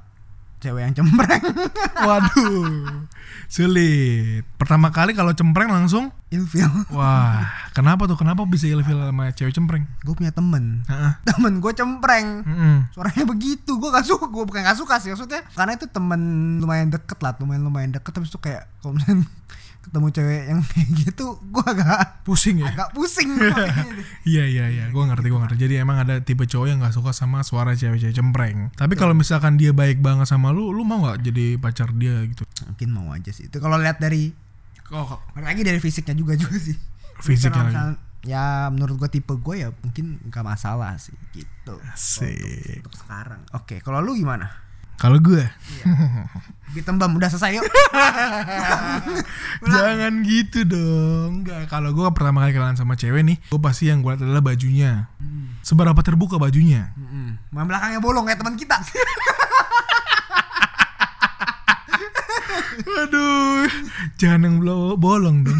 cewek 0.59 0.81
yang 0.81 0.93
cempreng 0.93 1.39
Waduh. 2.03 3.07
Sulit. 3.47 4.43
Pertama 4.55 4.87
kali 4.89 5.11
kalau 5.13 5.31
cempreng 5.31 5.67
langsung 5.67 6.11
ilfil 6.27 6.67
Wah, 6.91 7.47
kenapa 7.71 8.05
tuh? 8.05 8.13
Kenapa 8.13 8.43
bisa 8.43 8.67
ilfil 8.67 8.99
sama 8.99 9.31
cewek 9.31 9.51
cempreng? 9.51 9.87
gue 9.99 10.11
punya 10.11 10.29
temen 10.29 10.83
Heeh. 10.85 11.11
temen 11.25 11.57
gue 11.57 11.71
cempreng 11.71 12.43
Mm-mm. 12.43 12.75
suaranya 12.89 13.23
begitu 13.25 13.71
gue 13.73 13.89
gak 13.89 14.03
suka 14.03 14.27
gue 14.27 14.43
bukan 14.43 14.61
gak 14.61 14.75
suka 14.75 14.95
sih 14.97 15.09
maksudnya 15.09 15.43
karena 15.49 15.73
itu 15.73 15.85
temen 15.85 16.19
lumayan 16.57 16.87
deket 16.89 17.19
lah 17.19 17.35
lumayan 17.35 17.63
lumayan 17.63 17.91
deket 17.91 18.11
tapi 18.11 18.25
itu 18.25 18.37
kayak 18.37 18.67
kalau 18.79 18.93
misalnya 18.93 19.27
ketemu 19.89 20.07
cewek 20.13 20.41
yang 20.47 20.59
kayak 20.61 20.89
gitu 20.95 21.25
gue 21.41 21.65
agak 21.65 22.21
Pusing 22.21 22.61
ya? 22.61 22.69
agak 22.69 22.93
pusing. 22.93 23.29
Iya 24.29 24.45
iya 24.45 24.65
iya, 24.69 24.85
gue 24.87 25.01
ngerti 25.01 25.27
gue 25.27 25.39
ngerti. 25.41 25.57
Jadi 25.57 25.73
emang 25.81 25.97
ada 25.97 26.21
tipe 26.21 26.45
cowok 26.45 26.67
yang 26.69 26.77
nggak 26.77 26.93
suka 26.93 27.09
sama 27.09 27.41
suara 27.41 27.73
cewek-cewek 27.73 28.13
cempreng. 28.13 28.69
Tapi 28.77 28.93
kalau 28.93 29.17
misalkan 29.17 29.57
dia 29.57 29.73
baik 29.73 29.97
banget 29.99 30.29
sama 30.29 30.53
lu, 30.53 30.69
lu 30.69 30.85
mau 30.85 31.01
nggak 31.01 31.25
jadi 31.25 31.57
pacar 31.57 31.89
dia 31.91 32.21
gitu? 32.23 32.45
mungkin 32.59 32.89
mau 32.91 33.07
aja 33.11 33.31
sih 33.31 33.47
itu 33.47 33.57
kalau 33.57 33.79
lihat 33.79 33.97
dari 33.97 34.35
Kok 34.83 35.33
balik 35.33 35.47
lagi 35.47 35.61
dari 35.63 35.79
fisiknya 35.79 36.11
juga 36.13 36.33
juga 36.35 36.57
sih 36.57 36.75
Fisiknya 37.17 37.63
lagi. 37.65 37.95
ya 38.25 38.67
menurut 38.67 38.99
gue 38.99 39.09
tipe 39.09 39.31
gue 39.31 39.55
ya 39.57 39.69
mungkin 39.79 40.19
nggak 40.27 40.43
masalah 40.43 40.99
sih 40.99 41.15
gitu 41.31 41.79
Asik. 41.87 42.83
untuk 42.83 42.95
sekarang 42.99 43.41
oke 43.53 43.79
kalau 43.79 44.01
lu 44.01 44.11
gimana 44.13 44.49
Kalau 44.99 45.17
gue, 45.23 45.43
Lebih 46.69 46.83
tembam 46.83 47.15
udah 47.15 47.31
selesai 47.31 47.55
yuk 47.55 47.65
jangan 49.73 50.13
gitu 50.27 50.67
dong. 50.67 51.41
Enggak, 51.41 51.71
kalau 51.71 51.95
gue 51.95 52.03
pertama 52.11 52.43
kali 52.43 52.51
kenalan 52.53 52.75
sama 52.75 52.99
cewek 52.99 53.23
nih, 53.23 53.37
gue 53.39 53.59
pasti 53.63 53.87
yang 53.87 54.03
gue 54.03 54.11
lihat 54.11 54.21
adalah 54.21 54.43
bajunya. 54.43 55.07
Seberapa 55.63 55.97
terbuka 56.03 56.35
bajunya? 56.35 56.91
Mm-mm. 56.99 57.39
Yang 57.55 57.67
belakangnya 57.71 57.99
bolong 58.03 58.27
kayak 58.27 58.43
teman 58.43 58.59
kita 58.59 58.75
Aduh, 63.07 63.65
jangan 64.19 64.45
yang 64.45 64.55
bolong 64.99 65.47
dong. 65.47 65.59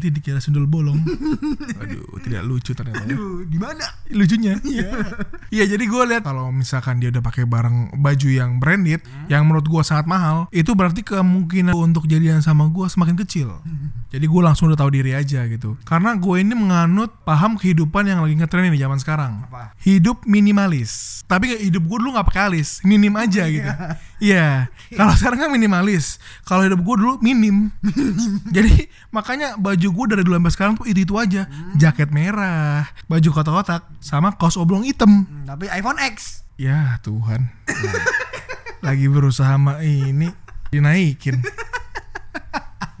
Nanti 0.00 0.16
dikira 0.16 0.40
sundul 0.40 0.64
bolong. 0.64 0.96
Aduh, 1.84 2.16
tidak 2.24 2.48
lucu 2.48 2.72
ternyata. 2.72 3.04
ya. 3.04 3.12
Aduh, 3.12 3.44
di 3.44 3.60
mana 3.60 3.84
lucunya 4.10 4.58
iya 4.66 4.90
iya 5.54 5.64
jadi 5.66 5.84
gue 5.86 6.02
lihat 6.10 6.26
kalau 6.26 6.50
misalkan 6.50 6.98
dia 6.98 7.14
udah 7.14 7.22
pakai 7.22 7.46
barang 7.46 8.00
baju 8.02 8.28
yang 8.28 8.58
branded 8.58 9.02
yang 9.30 9.46
menurut 9.46 9.66
gue 9.66 9.82
sangat 9.86 10.06
mahal 10.10 10.50
itu 10.50 10.74
berarti 10.74 11.06
kemungkinan 11.06 11.74
untuk 11.74 12.10
jadian 12.10 12.42
sama 12.42 12.66
gue 12.70 12.86
semakin 12.90 13.16
kecil 13.22 13.62
Jadi 14.10 14.26
gue 14.26 14.42
langsung 14.42 14.66
udah 14.66 14.78
tahu 14.78 14.90
diri 14.90 15.14
aja 15.14 15.46
gitu. 15.46 15.78
Karena 15.86 16.18
gue 16.18 16.36
ini 16.42 16.50
menganut 16.58 17.14
paham 17.22 17.54
kehidupan 17.54 18.10
yang 18.10 18.26
lagi 18.26 18.34
ngetren 18.34 18.66
di 18.66 18.82
zaman 18.82 18.98
sekarang. 18.98 19.46
Apa? 19.46 19.78
Hidup 19.86 20.26
minimalis. 20.26 21.22
Tapi 21.30 21.54
kayak 21.54 21.62
hidup 21.62 21.82
gue 21.86 21.96
dulu 22.02 22.18
nggak 22.18 22.26
pakai 22.26 22.42
alis, 22.50 22.82
minim 22.82 23.14
aja 23.14 23.46
gitu. 23.46 23.70
Iya. 24.18 24.66
Kalau 24.98 25.14
sekarang 25.14 25.46
kan 25.46 25.50
minimalis. 25.54 26.18
Kalau 26.42 26.66
hidup 26.66 26.82
gue 26.82 26.94
dulu 26.98 27.22
minim. 27.22 27.70
Jadi 28.56 28.90
makanya 29.14 29.54
baju 29.54 29.88
gue 29.94 30.06
dari 30.10 30.22
dulu 30.26 30.34
sampai 30.42 30.52
sekarang 30.58 30.74
tuh 30.74 30.86
itu 30.90 31.06
itu 31.06 31.14
aja. 31.14 31.46
Jaket 31.78 32.10
merah, 32.10 32.90
baju 33.06 33.28
kotak-kotak, 33.30 33.86
sama 34.02 34.34
kaos 34.34 34.58
oblong 34.58 34.82
hitam. 34.82 35.22
Hmm, 35.22 35.46
tapi 35.46 35.70
iPhone 35.70 36.02
X. 36.02 36.42
Ya 36.58 36.98
Tuhan. 37.06 37.46
Lagi 38.84 39.06
berusaha 39.06 39.54
sama 39.54 39.80
ini 39.86 40.34
dinaikin. 40.74 41.40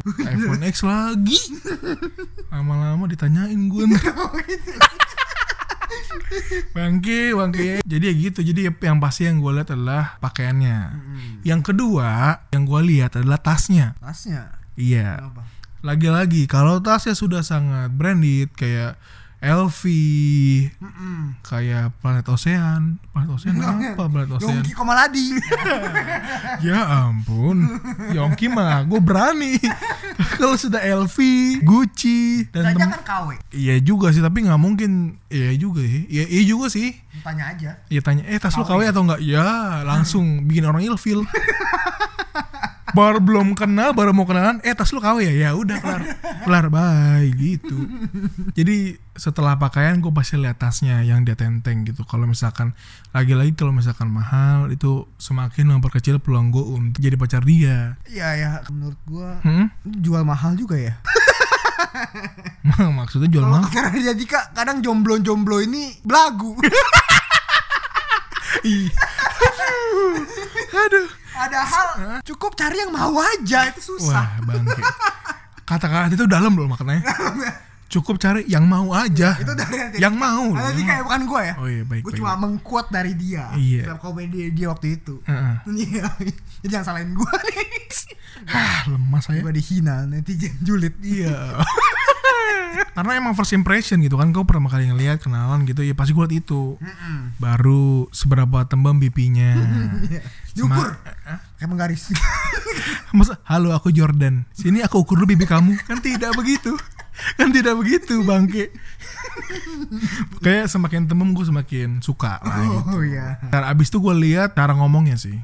iPhone 0.04 0.64
X 0.66 0.82
lagi. 0.84 1.38
Lama-lama 2.52 3.04
ditanyain 3.06 3.60
gue. 3.68 3.84
bangke, 6.76 7.34
bangke. 7.34 7.70
Jadi 7.84 8.04
ya 8.06 8.14
gitu. 8.14 8.40
Jadi 8.44 8.60
yang 8.82 8.98
pasti 8.98 9.26
yang 9.26 9.42
gue 9.42 9.52
lihat 9.60 9.74
adalah 9.74 10.16
pakaiannya. 10.22 10.78
Yang 11.42 11.72
kedua, 11.72 12.42
yang 12.54 12.64
gue 12.66 12.80
lihat 12.86 13.18
adalah 13.18 13.40
tasnya. 13.40 13.98
Tasnya. 13.98 14.60
Iya. 14.78 15.32
Lagi-lagi 15.80 16.44
kalau 16.44 16.80
tasnya 16.84 17.16
sudah 17.16 17.40
sangat 17.40 17.92
branded 17.92 18.52
kayak 18.56 19.00
LV, 19.40 19.82
Mm-mm. 20.76 21.40
kayak 21.40 21.96
Planet 21.98 22.28
Ocean. 22.28 23.00
Planet 23.08 23.30
Ocean 23.32 23.56
apa 23.56 24.04
Planet 24.04 24.36
Ocean? 24.36 24.60
Yongki 24.60 24.72
Komaladi. 24.76 25.32
Ya 26.60 27.08
ampun, 27.08 27.64
Yongki 28.12 28.46
mah 28.46 28.84
gue 28.84 29.00
berani. 29.00 29.56
Kalau 30.36 30.52
sudah 30.54 30.80
LV, 30.80 31.16
Gucci 31.62 32.44
dan 32.52 32.68
Saja 32.68 32.76
tem- 32.76 32.92
kan 32.92 33.00
KW. 33.00 33.28
Iya 33.50 33.80
juga 33.80 34.12
sih, 34.12 34.20
tapi 34.20 34.44
nggak 34.44 34.60
mungkin. 34.60 35.16
Iya 35.26 35.56
juga 35.56 35.80
sih. 35.80 36.04
Iya, 36.06 36.24
iya 36.28 36.42
juga 36.44 36.66
sih. 36.68 36.92
Tanya 37.20 37.48
aja. 37.48 37.70
Iya 37.88 38.00
tanya, 38.00 38.28
eh 38.28 38.36
tas 38.36 38.52
lu 38.52 38.62
KW 38.62 38.84
atau 38.86 39.04
enggak? 39.04 39.20
Ya, 39.20 39.44
langsung 39.82 40.44
bikin 40.44 40.68
orang 40.68 40.84
ilfil. 40.84 41.24
baru 42.92 43.18
belum 43.18 43.52
kenal, 43.52 43.90
baru 43.90 44.10
mau 44.10 44.22
kenalan, 44.22 44.56
eh 44.60 44.70
tas 44.70 44.90
lu 44.90 44.98
KW 44.98 45.22
ya? 45.22 45.32
Ya 45.32 45.48
udah 45.52 45.76
kelar. 45.78 46.00
kelar, 46.40 46.64
bye 46.68 47.24
gitu. 47.32 47.84
Jadi 48.52 48.96
setelah 49.12 49.54
pakaian 49.54 49.96
gue 49.96 50.08
pasti 50.10 50.34
lihat 50.34 50.56
tasnya 50.56 51.00
yang 51.00 51.20
dia 51.20 51.34
tenteng 51.34 51.82
gitu. 51.82 52.00
Kalau 52.02 52.24
misalkan 52.24 52.72
lagi-lagi 53.10 53.52
kalau 53.52 53.70
misalkan 53.70 54.06
mahal 54.06 54.68
itu 54.68 55.04
semakin 55.16 55.70
memperkecil 55.70 56.18
peluang 56.18 56.48
gue 56.48 56.62
untuk 56.62 56.98
jadi 56.98 57.14
pacar 57.14 57.42
dia. 57.42 57.94
Iya 58.04 58.28
ya, 58.34 58.48
menurut 58.68 58.98
gua 59.04 59.28
Hmm? 59.40 59.68
jual 59.84 60.20
mahal 60.22 60.54
juga 60.54 60.74
ya. 60.74 60.94
Maksudnya 62.98 63.28
jual 63.28 63.42
Kalau 63.42 63.52
mahal? 63.58 63.70
karena 63.70 64.12
jadi 64.12 64.22
kak 64.24 64.44
kadang 64.52 64.78
jomblo-jomblo 64.80 65.60
ini 65.60 65.96
belagu. 66.00 66.54
Ih. 68.62 68.88
Aduh. 71.40 71.56
Padahal 71.56 71.86
cukup 72.20 72.52
cari 72.52 72.76
yang 72.84 72.92
mau 72.92 73.14
aja 73.16 73.72
itu 73.72 73.80
susah. 73.96 74.36
Wah, 74.36 74.44
bangke. 74.44 74.82
Kata-kata 75.64 76.12
itu 76.12 76.26
dalam 76.28 76.52
loh 76.52 76.68
maknanya. 76.68 77.06
Cukup 77.90 78.22
cari 78.22 78.46
yang 78.46 78.70
mau 78.70 78.94
aja. 78.94 79.34
Itu 79.34 79.50
dari 79.50 79.74
nanti. 79.74 79.98
yang 79.98 80.14
mau. 80.14 80.54
Nanti 80.54 80.78
yang 80.78 80.94
kayak 80.94 81.04
bukan 81.10 81.22
gua 81.26 81.40
ya. 81.42 81.54
Oh 81.58 81.66
iya, 81.66 81.82
baik, 81.82 82.06
Gue 82.06 82.22
cuma 82.22 82.38
mengquote 82.38 82.86
dari 82.94 83.18
dia. 83.18 83.50
Iya. 83.58 83.90
Dalam 83.90 83.98
komedi 83.98 84.46
dia 84.54 84.70
waktu 84.70 84.94
itu. 84.94 85.18
Iya. 85.66 86.06
Jadi 86.62 86.70
jangan 86.70 86.86
salahin 86.94 87.18
gua 87.18 87.34
nih. 87.50 87.66
Hah, 88.46 88.86
lemah 88.94 89.18
saya. 89.18 89.42
Gua 89.42 89.50
dihina 89.50 90.06
netizen 90.06 90.54
julid. 90.62 90.94
Iya. 91.02 91.58
Karena 92.90 93.12
emang 93.14 93.32
first 93.32 93.50
impression 93.50 93.98
gitu 93.98 94.14
kan 94.14 94.30
Kau 94.30 94.42
pertama 94.42 94.66
kali 94.66 94.86
ngeliat 94.86 95.18
kenalan 95.18 95.62
gitu 95.62 95.80
Ya 95.80 95.92
pasti 95.92 96.10
gue 96.10 96.20
liat 96.20 96.34
itu 96.36 96.76
Baru 97.36 98.06
seberapa 98.10 98.62
tembem 98.64 98.98
pipinya 99.00 99.56
Sama- 99.56 100.18
Diukur. 100.56 100.88
Kayak 101.56 101.68
menggaris. 101.68 102.02
Masa, 103.12 103.38
halo 103.44 103.70
aku 103.70 103.88
Jordan 103.88 104.42
Sini 104.50 104.80
aku 104.80 105.00
ukur 105.00 105.16
dulu 105.16 105.30
pipi 105.30 105.44
kamu 105.44 105.78
Kan 105.80 105.98
tidak 105.98 106.34
begitu 106.34 106.74
Kan 107.36 107.50
tidak 107.50 107.74
begitu 107.76 108.22
bangke 108.22 108.70
Kayak 110.44 110.66
semakin 110.66 111.06
tembem 111.06 111.30
gue 111.30 111.44
semakin 111.44 112.00
suka 112.00 112.40
lah 112.40 112.58
gitu. 112.60 112.90
oh 112.90 113.02
iya. 113.02 113.38
Dan 113.44 113.62
abis 113.64 113.88
itu 113.88 113.98
gue 113.98 114.14
lihat 114.16 114.52
cara 114.52 114.72
ngomongnya 114.72 115.16
sih 115.16 115.36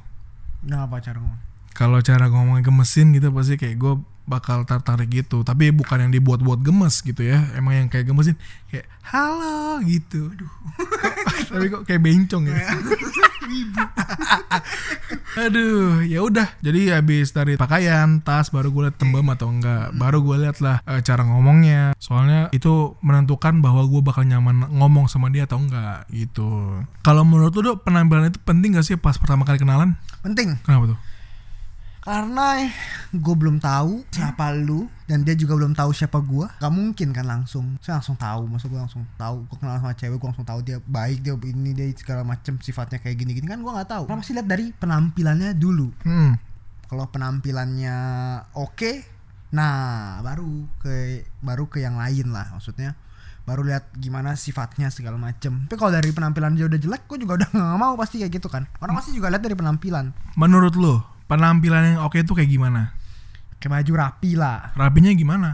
Nah, 0.62 0.82
apa 0.82 0.98
cara 0.98 1.16
ngomong? 1.16 1.42
kalau 1.70 2.00
cara 2.00 2.26
ngomongnya 2.26 2.64
gemesin 2.64 3.12
gitu 3.12 3.28
pasti 3.30 3.54
kayak 3.54 3.76
gue 3.76 3.94
bakal 4.26 4.66
tertarik 4.66 5.08
gitu. 5.08 5.46
Tapi 5.46 5.70
bukan 5.72 6.06
yang 6.06 6.12
dibuat-buat 6.12 6.60
gemes 6.60 7.00
gitu 7.00 7.22
ya. 7.22 7.46
Emang 7.54 7.74
yang 7.78 7.88
kayak 7.88 8.10
gemesin 8.10 8.36
kayak 8.68 8.90
halo 9.06 9.80
gitu. 9.86 10.34
Aduh. 10.34 10.50
Tapi 11.54 11.66
kok 11.70 11.82
kayak 11.86 12.02
bencong 12.02 12.50
ya? 12.50 12.58
Aduh 15.46 16.02
ya 16.02 16.20
udah. 16.26 16.58
Jadi 16.60 16.90
habis 16.90 17.30
dari 17.30 17.54
pakaian 17.54 18.18
tas 18.20 18.50
baru 18.50 18.74
gue 18.74 18.82
liat 18.90 18.96
tembem 18.98 19.26
atau 19.30 19.48
enggak. 19.48 19.94
Baru 19.94 20.26
gue 20.26 20.36
liat 20.42 20.58
lah 20.60 20.82
eh, 20.84 21.00
cara 21.06 21.22
ngomongnya. 21.22 21.94
Soalnya 22.02 22.50
itu 22.50 22.98
menentukan 23.00 23.62
bahwa 23.62 23.86
gue 23.86 24.02
bakal 24.02 24.26
nyaman 24.26 24.66
ngomong 24.74 25.06
sama 25.06 25.30
dia 25.30 25.46
atau 25.46 25.62
enggak 25.62 26.10
gitu. 26.10 26.82
Kalau 27.06 27.22
menurut 27.22 27.54
lu 27.54 27.62
Dok, 27.66 27.82
penampilan 27.82 28.30
itu 28.30 28.38
penting 28.42 28.78
gak 28.78 28.86
sih 28.86 28.94
pas 28.98 29.18
pertama 29.18 29.42
kali 29.42 29.58
kenalan? 29.58 29.98
Penting. 30.22 30.58
kenapa 30.66 30.94
tuh 30.94 30.98
Karena 32.06 32.70
gue 33.10 33.34
belum 33.34 33.58
tahu 33.58 34.06
siapa 34.14 34.54
lu 34.54 34.86
dan 35.10 35.26
dia 35.26 35.34
juga 35.34 35.58
belum 35.58 35.74
tahu 35.74 35.90
siapa 35.90 36.22
gua. 36.22 36.54
Gak 36.62 36.70
mungkin 36.70 37.10
kan 37.10 37.26
langsung. 37.26 37.74
Saya 37.82 37.98
langsung 37.98 38.14
tahu, 38.14 38.46
maksud 38.46 38.70
gue 38.70 38.78
langsung 38.78 39.02
tahu. 39.18 39.42
Gue 39.50 39.58
kenal 39.58 39.82
sama 39.82 39.90
cewek, 39.98 40.14
gue 40.22 40.28
langsung 40.30 40.46
tahu 40.46 40.62
dia 40.62 40.78
baik, 40.86 41.26
dia 41.26 41.34
ini 41.50 41.74
dia 41.74 41.90
segala 41.98 42.22
macem 42.22 42.62
sifatnya 42.62 43.02
kayak 43.02 43.18
gini-gini 43.18 43.50
kan 43.50 43.58
gue 43.58 43.72
nggak 43.74 43.90
tahu. 43.90 44.06
Karena 44.06 44.22
masih 44.22 44.34
lihat 44.38 44.46
dari 44.46 44.70
penampilannya 44.70 45.50
dulu. 45.58 45.90
hmm 46.06 46.32
Kalau 46.86 47.10
penampilannya 47.10 47.96
oke, 48.54 48.92
nah 49.50 50.22
baru 50.22 50.70
ke 50.78 51.26
baru 51.42 51.66
ke 51.66 51.82
yang 51.82 51.98
lain 51.98 52.30
lah 52.30 52.54
maksudnya. 52.54 52.94
Baru 53.42 53.66
lihat 53.66 53.90
gimana 53.98 54.38
sifatnya 54.38 54.94
segala 54.94 55.18
macem. 55.18 55.66
Tapi 55.66 55.74
kalau 55.74 55.90
dari 55.90 56.14
penampilan 56.14 56.54
dia 56.54 56.70
udah 56.70 56.78
jelek, 56.78 57.10
gue 57.10 57.18
juga 57.26 57.42
udah 57.42 57.48
nggak 57.54 57.78
mau 57.82 57.98
pasti 57.98 58.22
kayak 58.22 58.30
gitu 58.38 58.46
kan. 58.46 58.70
Orang 58.78 58.94
pasti 58.94 59.10
juga 59.10 59.26
lihat 59.26 59.42
dari 59.42 59.58
penampilan. 59.58 60.14
Menurut 60.38 60.74
lo, 60.78 61.15
penampilan 61.26 61.82
yang 61.84 62.00
oke 62.02 62.16
itu 62.16 62.32
kayak 62.32 62.48
gimana? 62.48 62.94
Kayak 63.58 63.82
baju 63.82 63.92
rapi 63.96 64.30
lah. 64.34 64.72
Rapinya 64.72 65.10
gimana? 65.12 65.50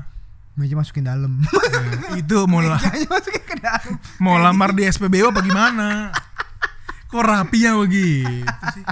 Meja 0.53 0.75
masukin 0.75 1.03
dalam. 1.03 1.41
Nah, 1.41 2.13
itu 2.15 2.39
mau 2.45 2.61
la- 2.65 2.77
Mejanya 2.77 3.09
masukin 3.09 3.43
ke 3.43 3.57
dalam. 3.57 3.93
mau 4.19 4.37
lamar 4.37 4.73
di 4.73 4.85
SPBU 4.85 5.31
apa 5.31 5.41
gimana? 5.41 6.13
Kok 7.09 7.23
rapinya 7.23 7.77
begitu 7.77 8.45
sih? 8.73 8.85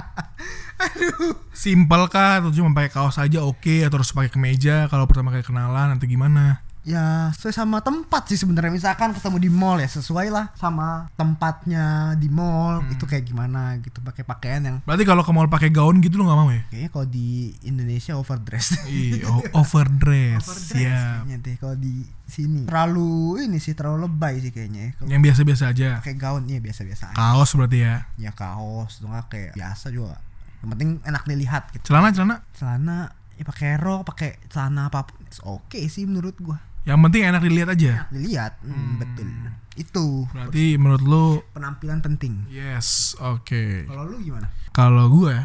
Simpel 1.53 2.05
kah 2.07 2.41
atau 2.41 2.49
cuma 2.49 2.69
pakai 2.71 2.89
kaos 2.89 3.17
aja 3.17 3.41
oke 3.41 3.85
atau 3.85 3.97
harus 3.97 4.09
pakai 4.09 4.29
kemeja 4.29 4.85
kalau 4.87 5.05
pertama 5.05 5.29
kali 5.29 5.41
kenalan 5.41 5.93
atau 5.93 6.05
gimana? 6.05 6.65
Ya 6.81 7.29
sesuai 7.31 7.53
sama 7.53 7.77
tempat 7.79 8.25
sih 8.25 8.35
sebenarnya 8.35 8.73
misalkan 8.73 9.13
ketemu 9.13 9.37
di 9.37 9.49
mall 9.49 9.77
ya 9.77 9.85
sesuai 9.85 10.27
lah 10.27 10.49
sama 10.55 11.13
tempatnya 11.13 11.85
di 12.15 12.25
mall 12.25 12.81
itu 12.89 13.05
kayak 13.05 13.21
gimana 13.23 13.77
gitu 13.77 14.01
pakai 14.01 14.21
pakaian 14.21 14.61
yang 14.61 14.77
Berarti 14.81 15.05
kalau 15.05 15.21
ke 15.21 15.29
mall 15.29 15.45
pakai 15.45 15.69
gaun 15.69 16.01
gitu 16.01 16.17
lo 16.17 16.25
nggak 16.25 16.35
mau 16.35 16.49
ya? 16.49 16.65
kayaknya 16.67 16.89
kalau 16.89 17.05
di 17.05 17.29
Indonesia 17.61 18.13
overdress. 18.15 18.81
O- 19.23 19.45
overdress, 19.55 20.41
overdress 20.41 20.73
kayaknya 20.73 21.35
deh 21.39 21.55
kalau 21.55 21.75
di 21.75 22.01
sini 22.25 22.65
terlalu 22.65 23.11
ini 23.43 23.57
sih 23.57 23.73
terlalu 23.73 24.05
lebay 24.05 24.39
sih 24.39 24.49
kayaknya 24.49 24.81
ya. 24.81 24.91
kalau 24.95 25.09
Yang 25.09 25.21
biasa-biasa 25.21 25.63
aja. 25.69 25.89
pakai 26.01 26.15
gaun 26.15 26.43
ya 26.45 26.57
biasa-biasa 26.57 27.03
aja 27.09 27.15
Kaos 27.15 27.49
berarti 27.53 27.77
ya. 27.77 27.95
ya 28.17 28.31
kaos 28.31 28.97
tuh 28.97 29.05
kayak 29.27 29.53
biasa 29.53 29.93
juga 29.93 30.17
yang 30.61 30.69
penting 30.71 30.89
enak 31.03 31.23
dilihat 31.25 31.69
gitu 31.71 31.85
Celana 31.87 32.09
celana. 32.09 32.41
celana 32.53 32.97
ya 33.37 33.43
pakai 33.43 33.77
rok 33.77 34.01
pakai 34.03 34.41
celana 34.47 34.89
apa 34.89 35.05
pun 35.05 35.17
oke 35.43 35.77
sih 35.83 36.05
menurut 36.05 36.33
gua 36.37 36.57
Yang 36.81 36.99
penting 37.05 37.23
enak 37.29 37.41
dilihat 37.45 37.69
aja. 37.77 37.93
dilihat 38.09 38.53
hmm, 38.65 38.97
betul 38.97 39.29
itu 39.73 40.27
Berarti 40.27 40.75
menurut 40.75 41.03
lo 41.03 41.25
penampilan 41.51 41.99
penting 41.99 42.43
yes, 42.47 43.15
oke. 43.17 43.85
kalau 43.85 44.03
lu 44.05 44.19
gimana 44.19 44.47
Kalau 44.71 45.11
gue, 45.11 45.35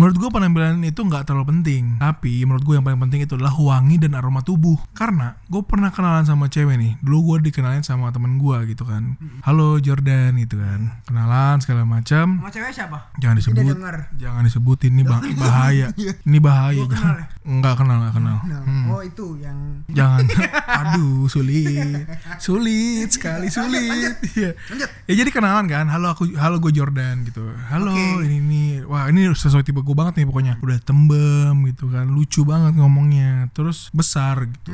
menurut 0.00 0.16
gue 0.16 0.30
penampilan 0.32 0.80
itu 0.80 0.96
nggak 0.96 1.28
terlalu 1.28 1.52
penting. 1.52 2.00
Tapi 2.00 2.40
menurut 2.42 2.64
gue 2.64 2.72
yang 2.72 2.80
paling 2.80 2.96
penting 2.98 3.20
itu 3.20 3.36
adalah 3.36 3.52
wangi 3.52 4.00
dan 4.00 4.16
aroma 4.16 4.40
tubuh. 4.40 4.80
Karena 4.92 5.36
gue 5.44 5.60
pernah 5.60 5.92
kenalan 5.92 6.24
sama 6.24 6.48
cewek 6.48 6.80
nih. 6.80 6.96
Dulu 6.98 7.36
gue 7.36 7.52
dikenalin 7.52 7.84
sama 7.84 8.08
temen 8.08 8.40
gue 8.40 8.56
gitu 8.66 8.88
kan. 8.88 9.20
Halo 9.44 9.76
Jordan 9.76 10.40
gitu 10.40 10.56
kan. 10.56 11.04
Kenalan 11.04 11.60
segala 11.60 11.84
macam. 11.84 12.40
sama 12.40 12.48
cewek 12.48 12.72
siapa 12.72 13.12
Jangan 13.20 13.36
disebut. 13.36 13.76
Jangan 14.16 14.42
disebutin 14.42 14.90
ini 14.90 15.04
bah- 15.04 15.20
bahaya. 15.36 15.92
Ini 16.24 16.38
bahaya. 16.40 16.80
Gua 16.80 16.88
kenal 16.88 17.14
ya? 17.14 17.26
Enggak 17.44 17.74
kenal, 17.76 17.96
enggak 18.00 18.14
kenal. 18.16 18.36
Nah, 18.40 18.60
Hmm. 18.62 18.88
oh 18.88 19.02
itu 19.04 19.36
yang 19.36 19.84
Jangan. 19.92 20.24
Aduh, 20.80 21.28
sulit. 21.28 22.08
Sulit 22.40 23.12
sekali, 23.12 23.52
sulit. 23.52 23.61
Sulit. 23.64 24.16
iya. 24.32 24.50
Lanjut. 24.68 24.88
ya 25.04 25.14
jadi 25.14 25.30
kenalan 25.30 25.66
kan? 25.66 25.86
Halo 25.86 26.10
aku 26.10 26.30
halo 26.34 26.56
gue 26.58 26.72
Jordan 26.72 27.22
gitu. 27.22 27.42
Halo 27.68 27.92
Oke. 27.92 28.26
ini 28.26 28.38
nih 28.40 28.68
wah 28.84 29.06
ini 29.06 29.28
sesuai 29.28 29.62
tipe 29.62 29.78
gue 29.78 29.92
banget 29.92 30.22
nih 30.22 30.26
pokoknya. 30.26 30.54
Udah 30.58 30.78
tembem 30.80 31.54
gitu 31.68 31.88
kan. 31.88 32.06
Lucu 32.06 32.42
banget 32.42 32.74
ngomongnya. 32.74 33.48
Terus 33.50 33.88
besar 33.90 34.44
gitu. 34.44 34.72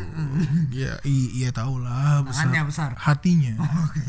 Ya 0.71 0.97
i- 1.03 1.33
iya 1.37 1.51
tau 1.51 1.77
lah 1.77 2.23
besar 2.23 2.49
Tangannya 2.49 2.65
besar. 2.65 2.91
hatinya. 2.97 3.55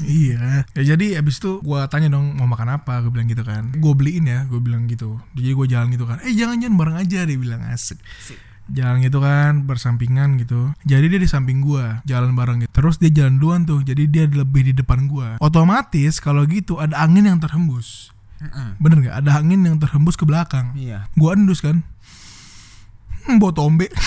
Iya. 0.01 0.63
Ya 0.73 0.83
jadi 0.95 1.19
abis 1.19 1.39
itu 1.39 1.59
gue 1.59 1.79
tanya 1.87 2.09
dong 2.09 2.35
mau 2.35 2.47
makan 2.47 2.77
apa? 2.77 2.99
Gue 3.01 3.11
bilang 3.11 3.27
gitu 3.27 3.43
kan. 3.43 3.71
Gue 3.73 3.93
beliin 3.93 4.25
ya 4.25 4.45
gue 4.45 4.59
bilang 4.59 4.85
gitu. 4.85 5.19
Jadi 5.33 5.49
gue 5.49 5.67
jalan 5.67 5.87
gitu 5.89 6.03
kan. 6.03 6.17
Eh 6.21 6.33
jangan 6.33 6.57
jangan 6.57 6.75
bareng 6.75 6.97
aja 6.97 7.23
dia 7.23 7.37
bilang. 7.37 7.61
Asik 7.65 7.99
jalan 8.71 9.01
gitu 9.01 9.19
kan 9.19 9.65
bersampingan 9.65 10.37
gitu. 10.41 10.73
Jadi 10.85 11.05
dia 11.11 11.19
di 11.19 11.29
samping 11.29 11.61
gua 11.61 12.01
jalan 12.05 12.33
bareng 12.37 12.65
gitu. 12.65 12.71
Terus 12.71 12.97
dia 13.01 13.11
jalan 13.11 13.41
duluan 13.41 13.61
tuh 13.65 13.81
jadi 13.81 14.05
dia 14.05 14.25
lebih 14.29 14.65
di 14.69 14.73
depan 14.73 15.09
gua. 15.09 15.37
Otomatis 15.41 16.21
kalau 16.21 16.45
gitu 16.45 16.77
ada 16.77 16.97
angin 17.01 17.25
yang 17.27 17.39
terhembus. 17.41 18.13
Bener 18.79 19.03
nggak? 19.03 19.15
Ada 19.19 19.31
angin 19.41 19.67
yang 19.67 19.77
terhembus 19.81 20.15
ke 20.15 20.23
belakang. 20.23 20.71
Iya. 20.77 21.09
gua 21.17 21.35
endus 21.35 21.59
kan. 21.59 21.83
Hmm, 23.27 23.37
tombe. 23.53 23.91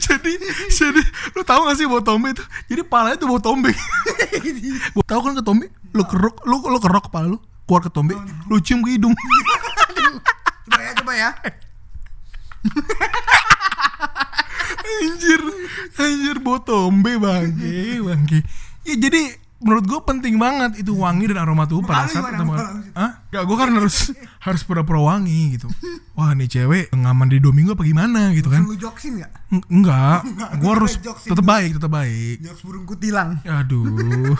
Jadi 0.00 0.32
jadi 0.70 1.02
lu 1.38 1.42
tahu 1.46 1.70
gak 1.70 1.76
sih 1.78 1.86
bau 1.86 2.02
tombe 2.02 2.34
itu? 2.34 2.42
Jadi 2.66 2.82
palanya 2.82 3.14
tuh 3.20 3.30
bau 3.30 3.38
tombe. 3.42 3.70
Gua 4.94 5.04
tahu 5.06 5.20
kan 5.22 5.38
ke 5.38 5.42
tombe? 5.44 5.66
Lu 5.94 6.02
kerok 6.02 6.42
lu 6.46 6.56
lu 6.66 6.78
kerok 6.82 7.10
kepala 7.10 7.30
lu 7.30 7.38
keluar 7.70 7.86
ke 7.86 7.90
tombe 7.94 8.18
lu 8.50 8.58
cium 8.58 8.82
ke 8.82 8.98
hidung 8.98 9.14
Coba 11.10 11.18
ya, 11.18 11.34
anjir 15.02 15.40
anjir 15.98 16.36
bau 16.38 16.62
tombe 16.62 17.18
bangke 17.18 17.98
bangke 17.98 18.38
ya 18.86 18.94
jadi 18.94 19.34
menurut 19.58 19.90
gue 19.90 20.00
penting 20.06 20.38
banget 20.38 20.86
itu 20.86 20.94
wangi 20.94 21.26
dan 21.34 21.42
aroma 21.42 21.66
tuh 21.66 21.82
pada 21.82 22.06
saat 22.06 22.30
ketemu 22.30 22.54
Wangi. 22.54 22.94
Hah? 22.94 23.10
Gak, 23.28 23.42
gue 23.42 23.56
kan 23.58 23.68
harus 23.74 23.96
harus 24.40 24.62
pura-pura 24.64 25.02
wangi 25.04 25.58
gitu. 25.58 25.68
Wah 26.14 26.32
nih 26.32 26.48
cewek 26.48 26.94
ngaman 26.94 27.28
di 27.28 27.42
Domingo 27.42 27.74
apa 27.74 27.84
gimana 27.84 28.32
gitu 28.32 28.48
kan? 28.48 28.64
Lu 28.64 28.72
joksin 28.72 29.20
gak? 29.20 29.28
Eng- 29.50 29.68
enggak 29.68 30.24
gue 30.62 30.70
harus 30.70 30.94
tetap 31.26 31.42
baik 31.44 31.76
tetap 31.76 31.92
baik. 31.92 32.40
Jokes 32.40 32.62
burung 32.64 32.86
kutilang. 32.86 33.42
aduh. 33.42 34.32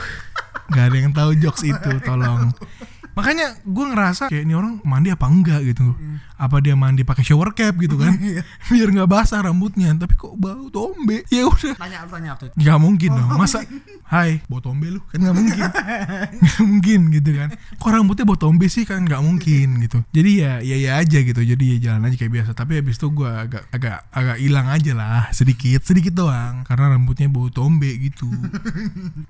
Nggak 0.70 0.84
ada 0.86 0.96
yang 0.96 1.12
tahu 1.12 1.30
jokes 1.36 1.66
itu 1.66 1.90
tolong. 2.00 2.54
Makanya 3.18 3.58
gue 3.60 3.84
ngerasa 3.92 4.30
kayak 4.30 4.44
ini 4.46 4.54
orang 4.54 4.78
mandi 4.86 5.10
apa 5.10 5.26
enggak 5.26 5.60
gitu 5.66 5.98
apa 6.40 6.56
dia 6.58 6.72
mandi 6.72 7.04
pakai 7.04 7.20
shower 7.20 7.52
cap 7.52 7.76
gitu 7.76 7.94
kan? 7.94 8.16
Biar 8.72 8.88
nggak 8.88 9.04
basah 9.06 9.44
rambutnya 9.44 9.92
tapi 9.92 10.16
kok 10.16 10.32
bau 10.34 10.72
tombe? 10.72 11.20
Ya 11.28 11.44
udah. 11.44 11.76
Tanya, 11.76 12.02
lu 12.02 12.10
tanya 12.10 12.32
tuh. 12.34 12.48
nggak 12.56 12.78
mungkin 12.80 13.10
dong. 13.12 13.28
Masa 13.36 13.60
hai 14.08 14.40
bau 14.48 14.58
tombe 14.58 14.88
lu? 14.88 15.04
Kan 15.06 15.20
nggak 15.20 15.36
mungkin. 15.36 15.62
Nggak 16.40 16.62
mungkin 16.64 17.00
gitu 17.12 17.30
kan. 17.36 17.48
Kok 17.76 17.90
rambutnya 17.92 18.24
bau 18.24 18.40
tombe 18.40 18.66
sih? 18.66 18.82
Kan 18.82 19.04
nggak 19.04 19.20
mungkin 19.20 19.84
gitu. 19.84 20.00
Jadi 20.10 20.30
ya 20.40 20.52
ya 20.58 20.76
ya 20.76 20.92
aja 20.96 21.18
gitu. 21.20 21.38
Jadi 21.38 21.64
ya 21.64 21.92
jalan 21.92 22.08
aja 22.08 22.16
kayak 22.16 22.32
biasa. 22.32 22.50
Tapi 22.56 22.80
habis 22.80 22.96
itu 22.96 23.06
gue 23.10 23.28
agak 23.28 23.68
agak 23.68 24.08
agak 24.10 24.36
hilang 24.40 24.66
aja 24.66 24.92
lah. 24.96 25.28
Sedikit 25.30 25.84
sedikit 25.84 26.16
doang. 26.16 26.64
Karena 26.64 26.96
rambutnya 26.96 27.28
bau 27.28 27.52
tombe 27.52 27.92
gitu. 28.00 28.26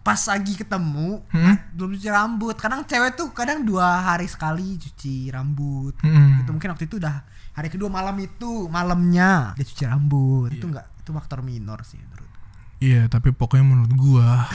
Pas 0.00 0.20
lagi 0.22 0.54
ketemu, 0.54 1.22
Hmm? 1.30 1.56
belum 1.74 1.96
cuci 1.96 2.08
rambut. 2.08 2.56
Kadang 2.56 2.84
cewek 2.84 3.12
tuh 3.14 3.28
kadang 3.32 3.64
dua 3.64 4.00
hari 4.04 4.26
sekali 4.26 4.76
cuci 4.76 5.30
rambut. 5.30 5.96
Hmm. 6.00 6.44
Itu 6.44 6.50
mungkin 6.52 6.70
waktu 6.70 6.84
itu 6.86 6.96
udah 7.00 7.16
hari 7.56 7.68
kedua 7.72 7.88
malam 7.88 8.14
itu 8.20 8.68
malamnya 8.68 9.56
dia 9.56 9.64
cuci 9.64 9.84
rambut. 9.88 10.52
Iya. 10.52 10.60
Itu 10.60 10.66
enggak 10.68 10.86
itu 11.00 11.10
faktor 11.16 11.40
minor 11.40 11.80
sih 11.82 11.96
menurut. 11.96 12.28
Iya, 12.80 13.02
tapi 13.12 13.32
pokoknya 13.32 13.64
menurut 13.64 13.92
gua 13.96 14.48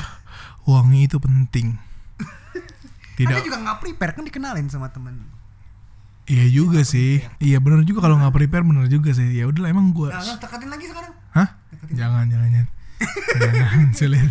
wangi 0.70 1.10
itu 1.10 1.18
penting. 1.18 1.78
Tidak. 3.18 3.32
Tidak. 3.34 3.46
juga 3.46 3.58
nggak 3.62 3.78
prepare 3.82 4.12
kan 4.14 4.24
dikenalin 4.26 4.68
sama 4.70 4.94
temen. 4.94 5.26
Iya 6.26 6.50
juga 6.50 6.82
sih. 6.82 7.22
Iya 7.38 7.62
bener 7.62 7.86
juga 7.86 8.02
kalau 8.06 8.18
nggak 8.18 8.34
prepare 8.34 8.66
bener 8.66 8.90
juga 8.90 9.14
sih. 9.14 9.30
Ya 9.38 9.46
udah 9.46 9.70
emang 9.70 9.94
gua. 9.94 10.10
Nah, 10.14 10.26
nah, 10.26 10.70
lagi 10.74 10.86
sekarang. 10.90 11.14
Hah? 11.38 11.50
Jangan 11.94 12.26
jangan 12.30 12.50
jangan. 12.50 12.75
Jangan 13.40 13.90
sulit. 14.00 14.30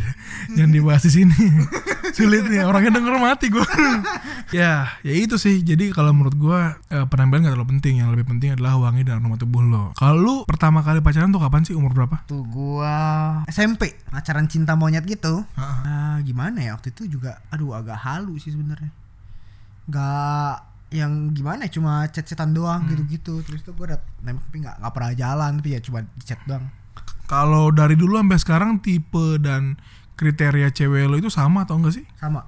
Jangan 0.55 0.71
dibahas 0.73 1.03
di 1.09 1.13
sini. 1.13 1.39
sulit 2.17 2.45
nih 2.47 2.65
orangnya 2.65 3.01
denger 3.01 3.17
mati 3.17 3.47
gua. 3.49 3.65
ya, 4.59 4.93
ya 5.01 5.15
itu 5.15 5.37
sih. 5.41 5.65
Jadi 5.65 5.91
kalau 5.93 6.13
menurut 6.13 6.37
gua 6.37 6.77
eh, 6.93 7.07
penampilan 7.09 7.49
gak 7.49 7.55
terlalu 7.57 7.71
penting. 7.77 8.01
Yang 8.05 8.11
lebih 8.19 8.27
penting 8.37 8.49
adalah 8.57 8.77
wangi 8.81 9.03
dan 9.05 9.21
aroma 9.21 9.37
tubuh 9.41 9.65
lo. 9.65 9.93
Kalau 9.97 10.17
lu 10.17 10.35
pertama 10.45 10.85
kali 10.85 11.01
pacaran 11.01 11.33
tuh 11.33 11.41
kapan 11.41 11.63
sih? 11.65 11.75
Umur 11.77 11.93
berapa? 11.97 12.25
Tuh 12.29 12.45
gua 12.45 12.95
SMP 13.49 13.97
pacaran 14.09 14.47
cinta 14.49 14.77
monyet 14.77 15.05
gitu. 15.09 15.45
Heeh. 15.57 15.81
Ah, 15.85 16.17
gimana 16.23 16.61
ya 16.61 16.77
waktu 16.77 16.93
itu 16.93 17.09
juga 17.19 17.41
aduh 17.49 17.77
agak 17.77 17.99
halu 18.01 18.37
sih 18.37 18.53
sebenarnya. 18.53 18.93
Gak 19.89 20.75
yang 20.95 21.35
gimana 21.35 21.67
cuma 21.67 22.07
chat-chatan 22.07 22.55
doang 22.55 22.87
gitu-gitu 22.87 23.43
terus 23.43 23.67
tuh 23.67 23.75
gue 23.75 23.91
udah 23.91 23.99
nembak 24.23 24.47
tapi 24.47 24.63
nggak 24.63 24.79
pernah 24.95 25.13
jalan 25.19 25.59
tapi 25.59 25.75
ya 25.75 25.81
cuma 25.83 26.07
chat 26.23 26.39
doang 26.47 26.71
Kalau 27.35 27.75
dari 27.75 27.99
dulu 27.99 28.15
sampai 28.15 28.39
sekarang 28.39 28.71
tipe 28.79 29.43
dan 29.43 29.75
kriteria 30.15 30.71
cewek 30.71 31.11
lo 31.11 31.19
itu 31.19 31.27
sama 31.27 31.67
atau 31.67 31.75
enggak 31.75 31.99
sih? 31.99 32.07
sama. 32.15 32.47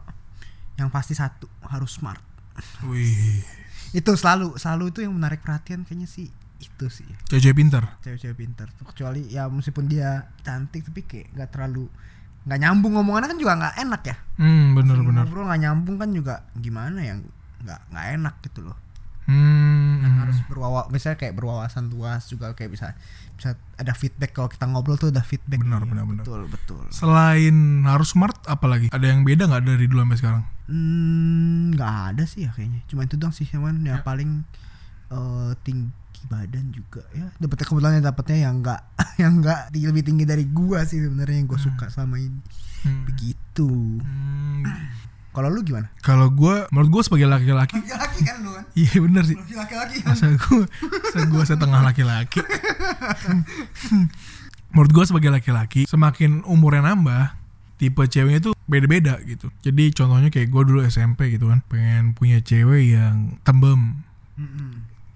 Yang 0.79 0.89
pasti 0.95 1.19
satu 1.19 1.51
harus 1.67 1.91
smart. 1.91 2.23
Wih, 2.87 3.43
itu 3.91 4.11
selalu 4.15 4.55
selalu 4.55 4.95
itu 4.95 5.03
yang 5.03 5.11
menarik 5.11 5.43
perhatian 5.43 5.83
kayaknya 5.83 6.07
sih 6.07 6.31
itu 6.63 6.87
sih. 6.87 7.09
Cewek 7.27 7.59
pinter. 7.59 7.83
cewek-cewek 8.01 8.37
pintar. 8.39 8.71
Kecuali 8.79 9.27
ya 9.27 9.51
meskipun 9.51 9.91
dia 9.91 10.31
cantik 10.47 10.87
tapi 10.87 11.03
kayak 11.03 11.35
nggak 11.35 11.51
terlalu 11.51 11.91
nggak 12.47 12.59
nyambung 12.63 12.95
ngomongannya 12.95 13.35
kan 13.35 13.39
juga 13.43 13.53
nggak 13.59 13.75
enak 13.83 14.03
ya. 14.07 14.17
Hmm, 14.39 14.79
bener. 14.79 14.97
ngobrol 15.03 15.51
nggak 15.51 15.63
nyambung 15.67 15.97
kan 15.99 16.09
juga 16.15 16.35
gimana 16.55 17.03
yang 17.03 17.27
nggak 17.67 17.81
nggak 17.91 18.07
enak 18.23 18.35
gitu 18.47 18.63
loh 18.63 18.86
Hmm, 19.27 20.01
Kan 20.01 20.13
harus 20.23 20.39
berwawa 20.47 20.87
misalnya 20.87 21.19
kayak 21.19 21.35
berwawasan 21.35 21.91
luas 21.91 22.27
juga 22.27 22.55
kayak 22.55 22.71
bisa 22.71 22.95
bisa 23.35 23.53
ada 23.75 23.93
feedback 23.93 24.33
kalau 24.33 24.47
kita 24.47 24.65
ngobrol 24.65 24.97
tuh 24.97 25.11
ada 25.11 25.21
feedback. 25.21 25.61
Benar, 25.61 25.83
benar, 25.85 26.07
benar. 26.07 26.23
betul 26.23 26.47
betul. 26.47 26.83
Selain 26.89 27.57
harus 27.85 28.11
smart, 28.11 28.39
apalagi? 28.47 28.89
Ada 28.89 29.13
yang 29.13 29.27
beda 29.27 29.45
nggak 29.45 29.65
dari 29.67 29.85
dulu 29.85 30.01
sampai 30.03 30.19
sekarang? 30.19 30.43
Hmm, 30.67 31.75
nggak 31.75 31.95
ada 32.15 32.25
sih 32.25 32.47
ya 32.47 32.51
kayaknya. 32.51 32.81
Cuma 32.87 33.03
itu 33.03 33.15
doang 33.15 33.35
sih 33.35 33.45
cuman 33.45 33.83
ya, 33.83 34.01
paling 34.01 34.47
eh, 35.11 35.53
tinggi 35.61 35.91
badan 36.27 36.71
juga. 36.71 37.03
Ya 37.13 37.31
dapetnya 37.37 37.67
kebetulan 37.67 38.01
dapetnya 38.01 38.39
yang 38.47 38.55
nggak 38.59 38.81
yang 39.23 39.33
nggak 39.39 39.61
tinggi- 39.71 39.89
lebih 39.91 40.03
tinggi 40.03 40.25
dari 40.25 40.45
gua 40.47 40.83
sih 40.83 40.99
sebenarnya 40.99 41.39
yang 41.39 41.47
gue 41.47 41.61
suka 41.61 41.87
selama 41.87 42.17
ini. 42.17 42.41
Hmm. 42.83 43.03
begitu. 43.05 43.69
Hmm, 43.99 44.63
kalau 45.37 45.53
lu 45.53 45.61
gimana 45.61 45.93
Kalau 46.01 46.33
gue, 46.33 46.65
menurut 46.73 46.89
gue 46.89 47.03
sebagai 47.05 47.29
laki-laki, 47.29 47.77
laki-laki 47.77 48.21
kan 48.25 48.37
lu 48.41 48.57
kan 48.57 48.65
iya 48.81 48.97
bener 48.97 49.23
sih. 49.29 49.37
laki-laki 49.53 50.01
Masa 50.01 50.33
gue, 50.33 50.65
masa 50.65 51.21
gue 51.29 51.43
setengah 51.45 51.81
laki-laki. 51.85 52.41
menurut 54.73 54.93
gue 54.97 55.05
sebagai 55.05 55.29
laki-laki, 55.29 55.85
semakin 55.85 56.41
umurnya 56.49 56.89
nambah, 56.93 57.37
tipe 57.77 58.01
ceweknya 58.09 58.41
tuh 58.41 58.53
beda-beda 58.65 59.21
gitu. 59.29 59.53
Jadi 59.61 59.93
contohnya 59.93 60.33
kayak 60.33 60.49
gue 60.49 60.63
dulu 60.65 60.81
SMP 60.89 61.37
gitu 61.37 61.53
kan, 61.53 61.61
pengen 61.69 62.17
punya 62.17 62.41
cewek 62.41 62.97
yang 62.97 63.37
tembem, 63.45 64.01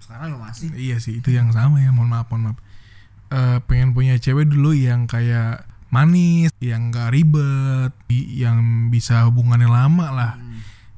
sekarang 0.01 0.35
lu 0.35 0.39
masih 0.43 0.69
Iya 0.75 0.97
sih 0.99 1.23
itu 1.23 1.29
yang 1.31 1.49
sama 1.55 1.79
ya 1.81 1.89
mohon 1.89 2.13
maaf 2.13 2.27
mohon 2.29 2.53
maaf. 2.53 2.57
Eh, 3.31 3.57
pengen 3.63 3.95
punya 3.95 4.19
cewek 4.19 4.49
dulu 4.51 4.75
yang 4.75 5.07
kayak 5.07 5.63
manis, 5.91 6.49
yang 6.63 6.89
gak 6.89 7.11
ribet, 7.11 7.91
yang 8.11 8.89
bisa 8.89 9.27
hubungannya 9.27 9.67
lama 9.67 10.07
lah. 10.09 10.33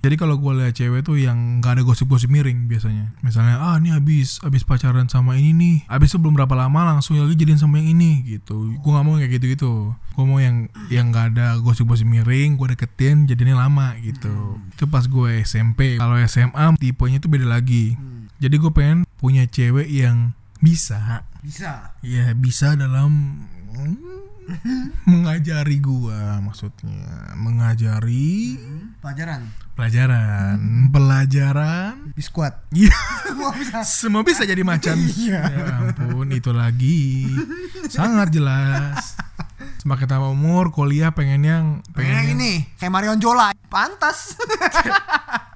Jadi 0.04 0.20
kalau 0.20 0.36
gue 0.36 0.52
lihat 0.60 0.76
cewek 0.76 1.08
tuh 1.08 1.16
yang 1.16 1.64
gak 1.64 1.80
ada 1.80 1.84
gosip-gosip 1.88 2.28
miring 2.28 2.68
biasanya. 2.68 3.16
Misalnya 3.24 3.64
ah 3.64 3.80
ini 3.80 3.96
habis 3.96 4.36
habis 4.44 4.68
pacaran 4.68 5.08
sama 5.08 5.40
ini 5.40 5.56
nih, 5.56 5.76
habis 5.88 6.12
itu 6.12 6.20
belum 6.20 6.36
berapa 6.36 6.60
lama 6.60 6.92
langsung 6.92 7.16
lagi 7.16 7.40
jadian 7.40 7.56
sama 7.56 7.80
yang 7.80 7.96
ini 7.96 8.20
gitu. 8.28 8.76
Gue 8.84 8.92
gak 8.92 9.06
mau 9.08 9.16
kayak 9.16 9.32
gitu-gitu. 9.40 9.96
Gue 9.96 10.26
mau 10.28 10.44
yang 10.44 10.68
yang 10.92 11.16
gak 11.16 11.40
ada 11.40 11.56
gosip-gosip 11.64 12.04
miring, 12.04 12.60
gue 12.60 12.76
deketin 12.76 13.32
jadinya 13.32 13.64
lama 13.64 13.96
gitu. 14.04 14.60
Itu 14.76 14.92
pas 14.92 15.08
gue 15.08 15.40
SMP. 15.48 15.96
Kalau 15.96 16.20
SMA 16.28 16.76
tipenya 16.84 17.24
tuh 17.24 17.32
beda 17.32 17.48
lagi. 17.48 17.96
Jadi 18.44 18.56
gue 18.60 18.72
pengen 18.76 19.08
punya 19.24 19.48
cewek 19.48 19.88
yang 19.88 20.36
bisa, 20.60 21.24
bisa 21.40 21.96
ya 22.04 22.36
bisa 22.36 22.76
dalam 22.76 23.44
mm, 23.72 24.33
mengajari 25.10 25.78
gua 25.80 26.40
maksudnya, 26.40 27.34
mengajari 27.38 28.58
pelajaran 29.00 29.64
pelajaran, 29.74 30.58
pelajaran. 30.94 32.14
biskuat 32.14 32.70
Iya, 32.70 32.94
semua 33.26 33.52
bisa 33.58 33.78
semua 33.82 34.22
bisa 34.22 34.42
jadi 34.46 34.62
macan. 34.62 34.98
Iya. 34.98 35.42
Ya 35.50 35.64
ampun, 35.82 36.30
itu 36.30 36.54
lagi 36.54 37.26
sangat 37.90 38.30
jelas. 38.30 39.18
Semakin 39.82 40.08
tambah 40.08 40.32
umur, 40.32 40.72
kuliah 40.72 41.12
pengen 41.12 41.44
yang 41.44 41.66
pengen 41.92 42.16
yang 42.16 42.30
ini 42.40 42.64
kayak 42.80 42.94
Marion 42.94 43.20
Jola 43.20 43.52
pantas 43.68 44.38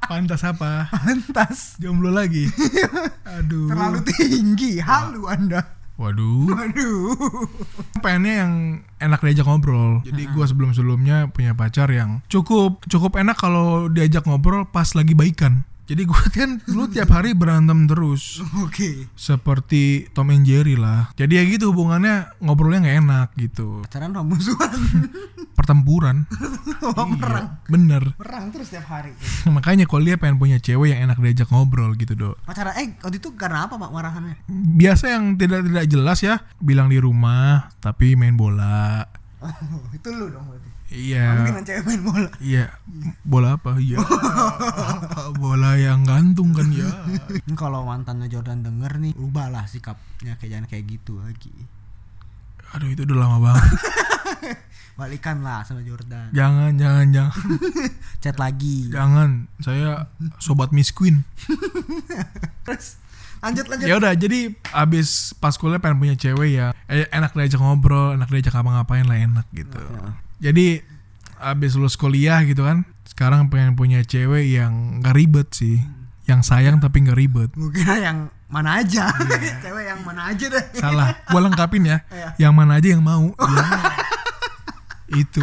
pantas 0.10 0.42
apa? 0.44 0.92
pantas 0.92 1.80
Jomblo 1.80 2.12
lagi. 2.12 2.50
Aduh. 3.40 3.70
terlalu 3.70 4.02
tinggi 4.04 4.82
halu 4.82 5.30
anda 5.30 5.77
Waduh. 5.98 6.54
Waduh. 6.54 7.18
pengennya 8.06 8.46
yang 8.46 8.54
enak 9.02 9.20
diajak 9.26 9.50
ngobrol. 9.50 10.06
Jadi 10.06 10.30
gua 10.30 10.46
sebelum-sebelumnya 10.46 11.34
punya 11.34 11.58
pacar 11.58 11.90
yang 11.90 12.22
cukup 12.30 12.86
cukup 12.86 13.18
enak 13.18 13.38
kalau 13.38 13.90
diajak 13.90 14.24
ngobrol 14.30 14.70
pas 14.70 14.94
lagi 14.94 15.18
baikan. 15.18 15.66
Jadi 15.88 16.04
gua 16.04 16.20
kan 16.36 16.60
dulu 16.68 16.92
tiap 16.92 17.16
hari 17.16 17.32
berantem 17.32 17.88
terus 17.88 18.44
Oke. 18.60 19.08
seperti 19.16 20.12
Tom 20.12 20.36
and 20.36 20.44
Jerry 20.44 20.76
lah. 20.76 21.16
Jadi 21.16 21.40
ya 21.40 21.44
gitu 21.48 21.72
hubungannya 21.72 22.36
ngobrolnya 22.44 22.84
nggak 22.84 22.98
enak 23.08 23.28
gitu. 23.40 23.88
Pacaran 23.88 24.12
apa 24.12 24.28
musuhan? 24.28 24.76
Pertempuran. 25.58 26.30
Oh, 26.86 27.08
perang. 27.18 27.58
Iya, 27.58 27.72
bener. 27.72 28.04
Perang 28.20 28.54
terus 28.54 28.70
tiap 28.70 28.86
hari. 28.92 29.16
Makanya 29.56 29.88
kalau 29.90 30.04
dia 30.06 30.20
pengen 30.20 30.38
punya 30.38 30.60
cewek 30.60 30.94
yang 30.94 31.08
enak 31.10 31.18
diajak 31.24 31.50
ngobrol 31.50 31.96
gitu 31.96 32.14
dok. 32.14 32.36
Pacaran 32.44 32.76
eh 32.78 32.94
waktu 33.00 33.18
itu 33.18 33.34
karena 33.40 33.66
apa 33.66 33.80
Pak 33.80 33.90
marahannya? 33.90 34.36
Biasa 34.52 35.18
yang 35.18 35.40
tidak 35.40 35.66
tidak 35.66 35.86
jelas 35.88 36.20
ya, 36.22 36.36
bilang 36.60 36.92
di 36.92 37.00
rumah 37.00 37.72
tapi 37.80 38.14
main 38.20 38.36
bola. 38.36 39.08
Oh, 39.42 39.54
itu 39.96 40.10
lu 40.12 40.30
dong 40.30 40.46
berarti. 40.52 40.77
Iya. 40.88 41.44
Dengan 41.44 41.64
cewek 41.68 41.84
main 41.84 42.02
bola. 42.02 42.30
Iya, 42.40 42.66
bola 43.28 43.50
apa? 43.60 43.76
Iya. 43.76 44.00
bola 45.44 45.76
yang 45.76 46.08
gantung 46.08 46.56
kan 46.56 46.72
ya. 46.72 46.88
Ini 47.28 47.56
kalau 47.60 47.84
mantannya 47.84 48.32
Jordan 48.32 48.64
denger 48.64 48.96
nih, 49.04 49.14
ubahlah 49.20 49.68
sikapnya 49.68 50.40
kayak 50.40 50.52
jangan 50.56 50.68
kayak 50.72 50.86
gitu 50.88 51.20
lagi. 51.20 51.52
Aduh 52.76 52.88
itu 52.92 53.04
udah 53.04 53.18
lama 53.20 53.38
banget. 53.52 53.64
Balikan 55.00 55.46
lah 55.46 55.62
sama 55.62 55.84
Jordan. 55.84 56.34
Jangan, 56.34 56.74
jangan, 56.80 57.06
jangan. 57.14 57.36
Chat 58.24 58.38
lagi. 58.40 58.90
Jangan. 58.90 59.46
Saya 59.62 60.10
sobat 60.42 60.74
Miss 60.74 60.90
Queen. 60.96 61.22
Terus 62.66 62.98
lanjut 63.44 63.70
lanjut. 63.70 63.86
Ya 63.86 63.96
udah, 64.02 64.18
jadi 64.18 64.56
abis 64.74 65.38
pas 65.38 65.54
kuliah 65.54 65.78
pengen 65.78 66.02
punya 66.02 66.16
cewek 66.18 66.58
ya 66.58 66.74
eh, 66.90 67.06
enak 67.14 67.38
diajak 67.38 67.62
ngobrol, 67.62 68.18
enak 68.18 68.32
diajak 68.34 68.58
apa-ngapain 68.58 69.06
lah 69.06 69.20
enak 69.22 69.46
gitu. 69.54 69.78
Ya. 69.78 70.27
Jadi 70.38 70.82
abis 71.38 71.78
lulus 71.78 71.98
kuliah 71.98 72.42
gitu 72.46 72.66
kan, 72.66 72.86
sekarang 73.06 73.50
pengen 73.50 73.74
punya 73.74 74.06
cewek 74.06 74.46
yang 74.46 75.02
gak 75.02 75.18
ribet 75.18 75.50
sih, 75.54 75.82
yang 76.30 76.46
sayang 76.46 76.78
tapi 76.78 77.02
gak 77.06 77.18
ribet. 77.18 77.50
Kira 77.74 77.98
yang 77.98 78.30
mana 78.50 78.82
aja. 78.82 79.10
cewek 79.66 79.86
yang 79.90 80.02
mana 80.06 80.30
aja 80.34 80.46
deh. 80.46 80.64
Salah, 80.78 81.18
gua 81.30 81.42
lengkapin 81.50 81.90
ya. 81.90 82.06
Iya. 82.14 82.50
Yang 82.50 82.54
mana 82.54 82.72
aja 82.78 82.88
yang 82.94 83.04
mau. 83.04 83.34
Ya. 85.08 85.24
itu, 85.24 85.40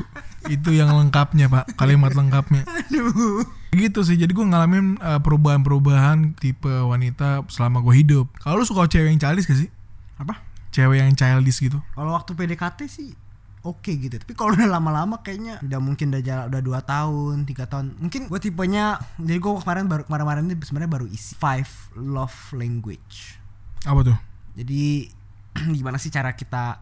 itu 0.52 0.76
yang 0.76 0.92
lengkapnya 0.92 1.48
pak, 1.48 1.72
kalimat 1.80 2.12
lengkapnya. 2.12 2.68
Aduh. 2.68 3.40
Gitu 3.72 4.04
sih, 4.04 4.20
jadi 4.20 4.28
gue 4.28 4.44
ngalamin 4.44 5.00
uh, 5.00 5.24
perubahan-perubahan 5.24 6.36
tipe 6.36 6.68
wanita 6.68 7.48
selama 7.48 7.80
gue 7.80 7.96
hidup. 7.96 8.28
Kalau 8.44 8.60
lu 8.60 8.68
suka 8.68 8.84
cewek 8.84 9.08
yang 9.08 9.16
childish 9.16 9.48
gak 9.48 9.56
sih? 9.56 9.72
Apa? 10.20 10.44
Cewek 10.68 11.00
yang 11.00 11.16
childish 11.16 11.64
gitu. 11.64 11.80
Kalau 11.96 12.12
waktu 12.12 12.36
PDKT 12.36 12.84
sih 12.92 13.16
oke 13.64 13.90
gitu. 13.96 14.20
Tapi 14.20 14.32
kalau 14.36 14.52
udah 14.52 14.68
lama-lama 14.68 15.24
kayaknya 15.24 15.58
udah 15.64 15.80
mungkin 15.80 16.12
udah 16.12 16.22
jalan 16.22 16.44
udah 16.52 16.62
dua 16.62 16.80
tahun, 16.84 17.48
tiga 17.48 17.64
tahun. 17.64 17.96
Mungkin 17.98 18.28
gue 18.28 18.40
tipenya 18.40 19.00
jadi 19.16 19.40
gue 19.40 19.52
kemarin 19.64 19.88
baru 19.88 20.02
kemarin-kemarin 20.06 20.44
ini 20.46 20.54
sebenarnya 20.60 20.90
baru 20.92 21.06
isi 21.08 21.32
five 21.34 21.68
love 21.96 22.36
language. 22.52 23.40
Apa 23.88 24.00
tuh? 24.04 24.18
Jadi 24.54 25.08
gimana 25.80 25.96
sih 25.96 26.12
cara 26.12 26.36
kita 26.36 26.78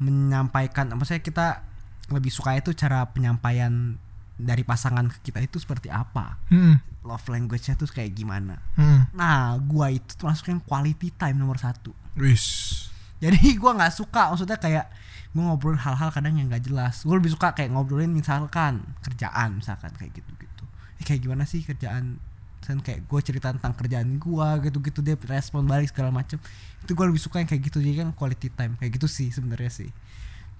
menyampaikan 0.00 0.90
apa 0.90 1.04
saya 1.06 1.22
kita 1.22 1.62
lebih 2.10 2.32
suka 2.32 2.56
itu 2.58 2.74
cara 2.74 3.06
penyampaian 3.08 3.96
dari 4.34 4.66
pasangan 4.66 5.06
ke 5.08 5.30
kita 5.30 5.38
itu 5.40 5.62
seperti 5.62 5.88
apa? 5.88 6.42
Hmm, 6.50 6.82
Love 7.06 7.28
language-nya 7.30 7.78
tuh 7.78 7.86
kayak 7.86 8.16
gimana? 8.16 8.58
hmm. 8.74 9.14
Nah, 9.14 9.54
gua 9.62 9.92
itu 9.94 10.16
termasuk 10.18 10.50
yang 10.50 10.60
quality 10.64 11.14
time 11.14 11.38
nomor 11.38 11.60
satu. 11.60 11.94
Wis. 12.18 12.88
Jadi 13.22 13.40
gua 13.62 13.76
nggak 13.78 13.94
suka 13.94 14.32
maksudnya 14.32 14.58
kayak 14.58 14.86
gua 15.34 15.52
ngobrolin 15.52 15.80
hal-hal 15.82 16.10
kadang 16.14 16.38
yang 16.38 16.46
nggak 16.46 16.64
jelas. 16.66 17.02
Gue 17.02 17.18
lebih 17.18 17.34
suka 17.34 17.54
kayak 17.54 17.74
ngobrolin 17.74 18.14
misalkan 18.14 18.82
kerjaan 19.02 19.58
misalkan 19.58 19.90
kayak 19.98 20.14
gitu-gitu. 20.14 20.64
Eh, 21.02 21.04
kayak 21.04 21.20
gimana 21.26 21.42
sih 21.42 21.66
kerjaan? 21.66 22.22
Misalkan 22.62 22.80
kayak 22.80 23.00
gue 23.04 23.20
cerita 23.20 23.52
tentang 23.52 23.74
kerjaan 23.76 24.16
gua 24.16 24.56
gitu-gitu 24.62 25.02
dia 25.02 25.18
respon 25.26 25.66
balik 25.66 25.90
segala 25.90 26.14
macem. 26.14 26.38
Itu 26.80 26.94
gue 26.94 27.06
lebih 27.10 27.20
suka 27.20 27.42
yang 27.42 27.50
kayak 27.50 27.66
gitu 27.66 27.82
jadi 27.82 28.06
kan 28.06 28.14
quality 28.14 28.48
time 28.54 28.78
kayak 28.78 28.94
gitu 28.94 29.10
sih 29.10 29.28
sebenarnya 29.34 29.72
sih. 29.74 29.90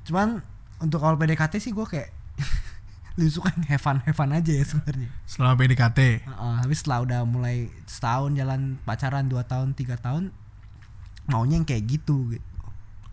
Cuman 0.04 0.42
untuk 0.82 1.00
kalau 1.00 1.16
PDKT 1.16 1.62
sih 1.62 1.72
gue 1.72 1.86
kayak 1.86 2.10
lebih 3.16 3.30
suka 3.30 3.54
yang 3.54 3.64
have 3.70 3.78
fun 3.78 4.02
have 4.02 4.16
fun 4.18 4.34
aja 4.34 4.52
ya 4.52 4.64
sebenarnya. 4.66 5.08
Selama 5.22 5.54
PDKT. 5.54 6.00
Heeh, 6.26 6.54
tapi 6.66 6.74
setelah 6.74 6.98
udah 7.06 7.20
mulai 7.22 7.70
setahun 7.86 8.34
jalan 8.34 8.74
pacaran 8.82 9.30
dua 9.30 9.46
tahun 9.46 9.78
tiga 9.78 9.94
tahun 9.96 10.34
maunya 11.28 11.60
yang 11.60 11.66
kayak 11.66 11.84
gitu 11.88 12.36
gitu. 12.36 12.46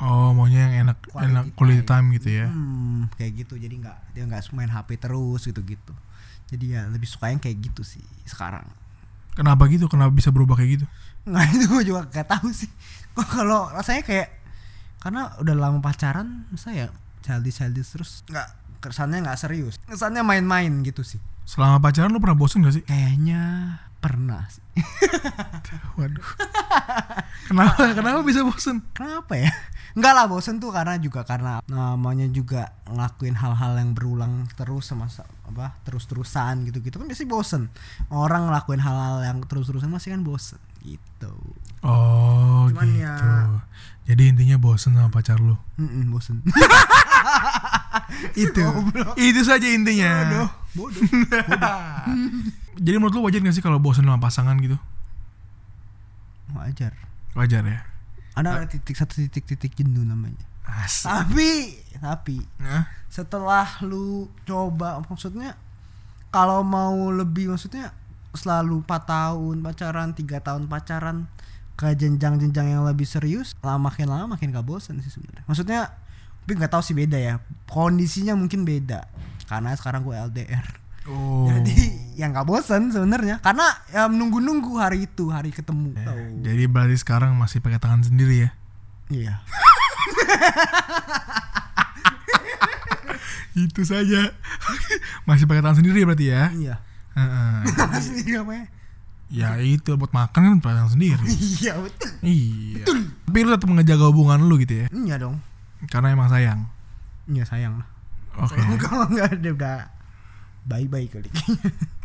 Oh, 0.02 0.34
maunya 0.34 0.66
yang 0.66 0.90
enak, 0.90 0.98
Quality 1.14 1.30
enak 1.30 1.46
quality 1.54 1.84
time 1.86 2.06
gitu 2.18 2.30
ya. 2.34 2.48
Hmm, 2.50 3.06
kayak 3.22 3.46
gitu 3.46 3.54
jadi 3.62 3.76
nggak 3.78 3.98
dia 4.18 4.24
nggak 4.26 4.50
main 4.58 4.72
HP 4.74 4.98
terus 4.98 5.42
gitu 5.46 5.62
gitu. 5.62 5.94
Jadi 6.50 6.74
ya 6.74 6.90
lebih 6.90 7.06
suka 7.06 7.30
yang 7.30 7.38
kayak 7.38 7.62
gitu 7.62 7.86
sih 7.86 8.02
sekarang. 8.26 8.66
Kenapa 9.38 9.70
gitu? 9.70 9.86
Kenapa 9.88 10.12
bisa 10.12 10.34
berubah 10.34 10.58
kayak 10.58 10.82
gitu? 10.82 10.86
Nggak 11.30 11.46
itu 11.56 11.66
gue 11.70 11.84
juga 11.86 12.02
gak 12.10 12.28
tahu 12.28 12.50
sih. 12.50 12.68
Kok 13.14 13.28
kalau 13.30 13.70
rasanya 13.70 14.04
kayak 14.04 14.30
karena 15.02 15.34
udah 15.42 15.56
lama 15.58 15.80
pacaran, 15.82 16.46
saya 16.58 16.90
childish 17.22 17.62
childish 17.62 17.90
terus 17.94 18.12
nggak 18.26 18.48
kesannya 18.82 19.22
nggak 19.22 19.38
serius. 19.38 19.78
Kesannya 19.86 20.26
main-main 20.26 20.82
gitu 20.82 21.06
sih. 21.06 21.22
Selama 21.46 21.78
pacaran 21.78 22.10
lu 22.10 22.18
pernah 22.18 22.38
bosen 22.38 22.66
gak 22.66 22.76
sih? 22.80 22.84
Kayaknya 22.86 23.42
pernah 24.02 24.50
sih. 24.50 24.64
Waduh. 26.00 26.26
kenapa? 27.52 27.92
Kenapa 27.92 28.20
bisa 28.22 28.42
bosen? 28.42 28.80
Kenapa 28.92 29.36
ya? 29.36 29.52
Enggak 29.92 30.14
lah 30.14 30.26
bosen 30.26 30.58
tuh 30.58 30.72
karena 30.72 30.96
juga 30.96 31.22
karena 31.22 31.60
namanya 31.68 32.24
juga 32.26 32.72
ngelakuin 32.88 33.36
hal-hal 33.36 33.76
yang 33.76 33.92
berulang 33.92 34.48
terus 34.54 34.88
sama 34.88 35.06
sa- 35.06 35.28
apa 35.44 35.76
terus-terusan 35.84 36.64
gitu-gitu 36.64 36.96
kan 36.96 37.06
pasti 37.06 37.28
bosen. 37.28 37.68
Orang 38.08 38.48
ngelakuin 38.48 38.80
hal-hal 38.80 39.20
yang 39.22 39.44
terus-terusan 39.44 39.92
masih 39.92 40.16
kan 40.16 40.24
bosen 40.24 40.60
gitu. 40.80 41.36
Oh, 41.84 42.72
Cuman 42.72 42.88
gitu. 42.88 43.04
ya- 43.04 43.60
Jadi 44.02 44.24
intinya 44.28 44.58
bosen 44.58 44.96
sama 44.96 45.12
pacar 45.12 45.38
lu. 45.38 45.60
Mm-mm, 45.76 46.10
bosen. 46.10 46.40
itu. 48.36 48.64
itu 49.16 49.42
saja 49.44 49.68
intinya. 49.68 50.48
Bodoh. 50.72 51.04
Jadi 52.82 52.96
menurut 52.98 53.14
lu 53.14 53.22
wajar 53.22 53.40
gak 53.40 53.54
sih 53.54 53.62
kalau 53.62 53.78
bosen 53.78 54.08
sama 54.08 54.18
pasangan 54.18 54.56
gitu? 54.58 54.80
Wajar. 56.52 56.96
Wajar 57.36 57.64
ya. 57.64 57.80
Ada 58.36 58.64
ada 58.64 58.68
titik 58.68 58.96
satu 58.96 59.20
titik 59.20 59.44
titik 59.48 59.72
jenuh 59.76 60.04
namanya. 60.04 60.44
Asik. 60.68 61.08
Tapi 61.08 61.52
tapi 62.00 62.38
Nah, 62.58 62.88
setelah 63.12 63.68
lu 63.84 64.32
coba 64.48 65.04
maksudnya 65.06 65.60
kalau 66.32 66.64
mau 66.64 67.12
lebih 67.12 67.52
maksudnya 67.52 67.92
selalu 68.32 68.88
4 68.88 69.12
tahun 69.12 69.56
pacaran 69.60 70.10
tiga 70.16 70.40
tahun 70.40 70.72
pacaran 70.72 71.28
ke 71.76 71.92
jenjang-jenjang 71.98 72.72
yang 72.72 72.84
lebih 72.88 73.04
serius 73.04 73.52
lama 73.60 73.92
makin 73.92 74.08
lama 74.08 74.40
makin 74.40 74.56
gak 74.56 74.64
bosan 74.64 75.04
sih 75.04 75.12
sebenarnya 75.12 75.44
maksudnya 75.44 75.92
tapi 76.42 76.58
nggak 76.58 76.72
tahu 76.74 76.84
sih 76.84 76.96
beda 76.98 77.20
ya 77.20 77.36
kondisinya 77.70 78.34
mungkin 78.34 78.64
beda 78.64 79.06
karena 79.46 79.76
sekarang 79.78 80.02
gue 80.08 80.16
LDR 80.16 80.81
oh. 81.06 81.48
jadi 81.48 81.76
yang 82.14 82.32
gak 82.32 82.46
bosan 82.46 82.92
sebenarnya 82.92 83.40
karena 83.40 83.66
ya 83.90 84.06
menunggu-nunggu 84.06 84.78
hari 84.78 85.06
itu 85.06 85.28
hari 85.28 85.50
ketemu 85.50 85.96
Ya, 85.96 86.06
Tahu. 86.06 86.22
Jadi 86.44 86.64
berarti 86.68 86.96
sekarang 86.96 87.34
masih 87.34 87.58
pakai 87.60 87.80
tangan 87.80 88.04
sendiri 88.04 88.46
ya? 88.46 88.50
iya 89.10 89.34
Itu 93.52 93.84
saja. 93.84 94.32
masih 95.28 95.44
pakai 95.44 95.60
tangan 95.60 95.78
sendiri 95.78 96.04
berarti 96.04 96.26
ya? 96.30 96.52
iya 96.54 96.76
Heeh. 97.12 97.58
asli 97.98 98.24
namanya 98.32 98.68
ya 99.32 99.56
itu 99.58 99.96
buat 99.96 100.12
makan 100.12 100.42
kan 100.42 100.56
pakai 100.60 100.76
tangan 100.78 100.92
sendiri. 100.92 101.24
iya 101.28 101.74
betul 101.76 102.12
iya. 102.22 102.84
Tapi 102.84 103.38
lu 103.42 103.50
tetap 103.50 103.68
mengejaga 103.68 104.06
hubungan 104.08 104.44
lu 104.44 104.56
gitu 104.58 104.84
ya? 104.84 104.88
iya 104.92 105.16
dong 105.18 105.40
Karena 105.88 106.12
emang 106.12 106.28
sayang. 106.28 106.68
iya 107.28 107.44
sayang 107.44 107.80
lah 107.80 107.88
Oke. 108.38 108.56
kalau 108.80 109.08
nggak 109.08 109.28
ada 109.34 109.50
udah 109.52 109.78
bye 110.64 110.86
bye 110.86 111.06
kali 111.06 111.30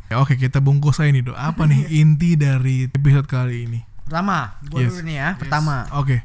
Ya, 0.06 0.18
Oke, 0.22 0.34
kita 0.34 0.58
bungkus 0.58 0.96
aja 0.96 1.10
nih, 1.10 1.24
Dok. 1.24 1.34
Apa 1.34 1.66
nih 1.66 1.82
inti 2.00 2.34
dari 2.34 2.86
episode 2.86 3.26
kali 3.26 3.64
ini? 3.64 3.80
pertama 4.02 4.54
gue 4.62 4.78
Yes. 4.78 4.94
dulu 4.94 5.02
nih 5.02 5.16
ya 5.18 5.28
pertama 5.34 5.82
Oke. 5.90 6.22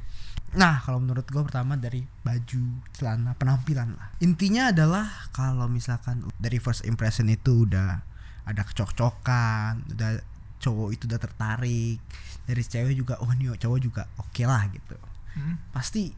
nah 0.53 0.77
kalau 0.79 1.01
menurut 1.01 1.25
gue 1.25 1.41
pertama 1.41 1.73
dari 1.73 2.05
baju 2.21 2.61
celana 2.93 3.33
penampilan 3.33 3.97
lah 3.97 4.13
intinya 4.21 4.69
adalah 4.69 5.09
kalau 5.33 5.65
misalkan 5.65 6.21
dari 6.37 6.61
first 6.61 6.85
impression 6.85 7.25
itu 7.25 7.65
udah 7.65 8.05
ada 8.45 8.61
kecocokkan 8.61 9.97
udah 9.97 10.21
cowok 10.59 10.93
itu 10.93 11.09
udah 11.09 11.17
tertarik 11.17 11.97
dari 12.43 12.61
cewek 12.61 12.93
juga 12.93 13.17
oh 13.17 13.33
nih 13.33 13.57
cowok 13.57 13.79
juga 13.81 14.05
oke 14.15 14.45
lah 14.45 14.61
gitu 14.69 14.93
Hmm. 15.31 15.57
pasti 15.71 16.13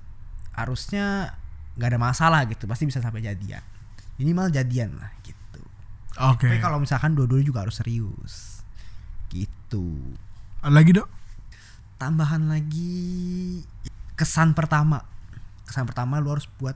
harusnya 0.52 1.32
nggak 1.74 1.90
ada 1.90 2.00
masalah 2.02 2.44
gitu 2.44 2.66
pasti 2.66 2.84
bisa 2.84 3.00
sampai 3.00 3.22
jadian 3.22 3.64
minimal 4.18 4.50
jadian 4.50 5.00
lah 5.00 5.16
gitu 5.22 5.33
Oke. 6.24 6.48
tapi 6.48 6.64
kalau 6.64 6.80
misalkan 6.80 7.12
dua-duanya 7.20 7.44
juga 7.44 7.60
harus 7.68 7.76
serius. 7.76 8.64
Gitu. 9.28 10.00
Ada 10.64 10.72
lagi, 10.72 10.96
Dok? 10.96 11.24
tambahan 12.04 12.52
lagi 12.52 13.64
kesan 14.20 14.52
pertama. 14.52 15.08
Kesan 15.64 15.88
pertama 15.88 16.20
lu 16.20 16.36
harus 16.36 16.52
buat 16.60 16.76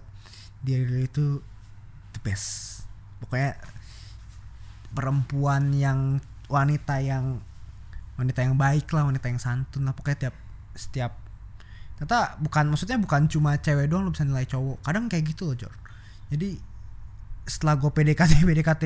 diri 0.63 0.87
lu 0.87 1.03
itu 1.03 1.25
the 2.15 2.19
best. 2.23 2.83
Pokoknya 3.19 3.59
perempuan 4.95 5.75
yang 5.75 6.23
wanita 6.47 7.03
yang 7.03 7.43
wanita 8.15 8.39
yang 8.39 8.55
baik 8.55 8.87
lah 8.95 9.03
wanita 9.03 9.27
yang 9.27 9.41
santun 9.43 9.83
lah. 9.83 9.91
Pokoknya 9.91 10.31
tiap 10.31 10.35
setiap 10.79 11.11
ternyata 11.97 12.37
bukan 12.37 12.69
maksudnya 12.69 13.01
bukan 13.01 13.25
cuma 13.25 13.57
cewek 13.57 13.89
doang 13.91 14.07
lu 14.07 14.15
bisa 14.15 14.23
nilai 14.23 14.47
cowok. 14.47 14.79
Kadang 14.79 15.11
kayak 15.11 15.27
gitu 15.27 15.51
loh 15.51 15.55
Jor. 15.59 15.75
Jadi 16.31 16.55
setelah 17.43 17.75
gue 17.75 17.91
PDKT 17.91 18.47
PDKT 18.47 18.83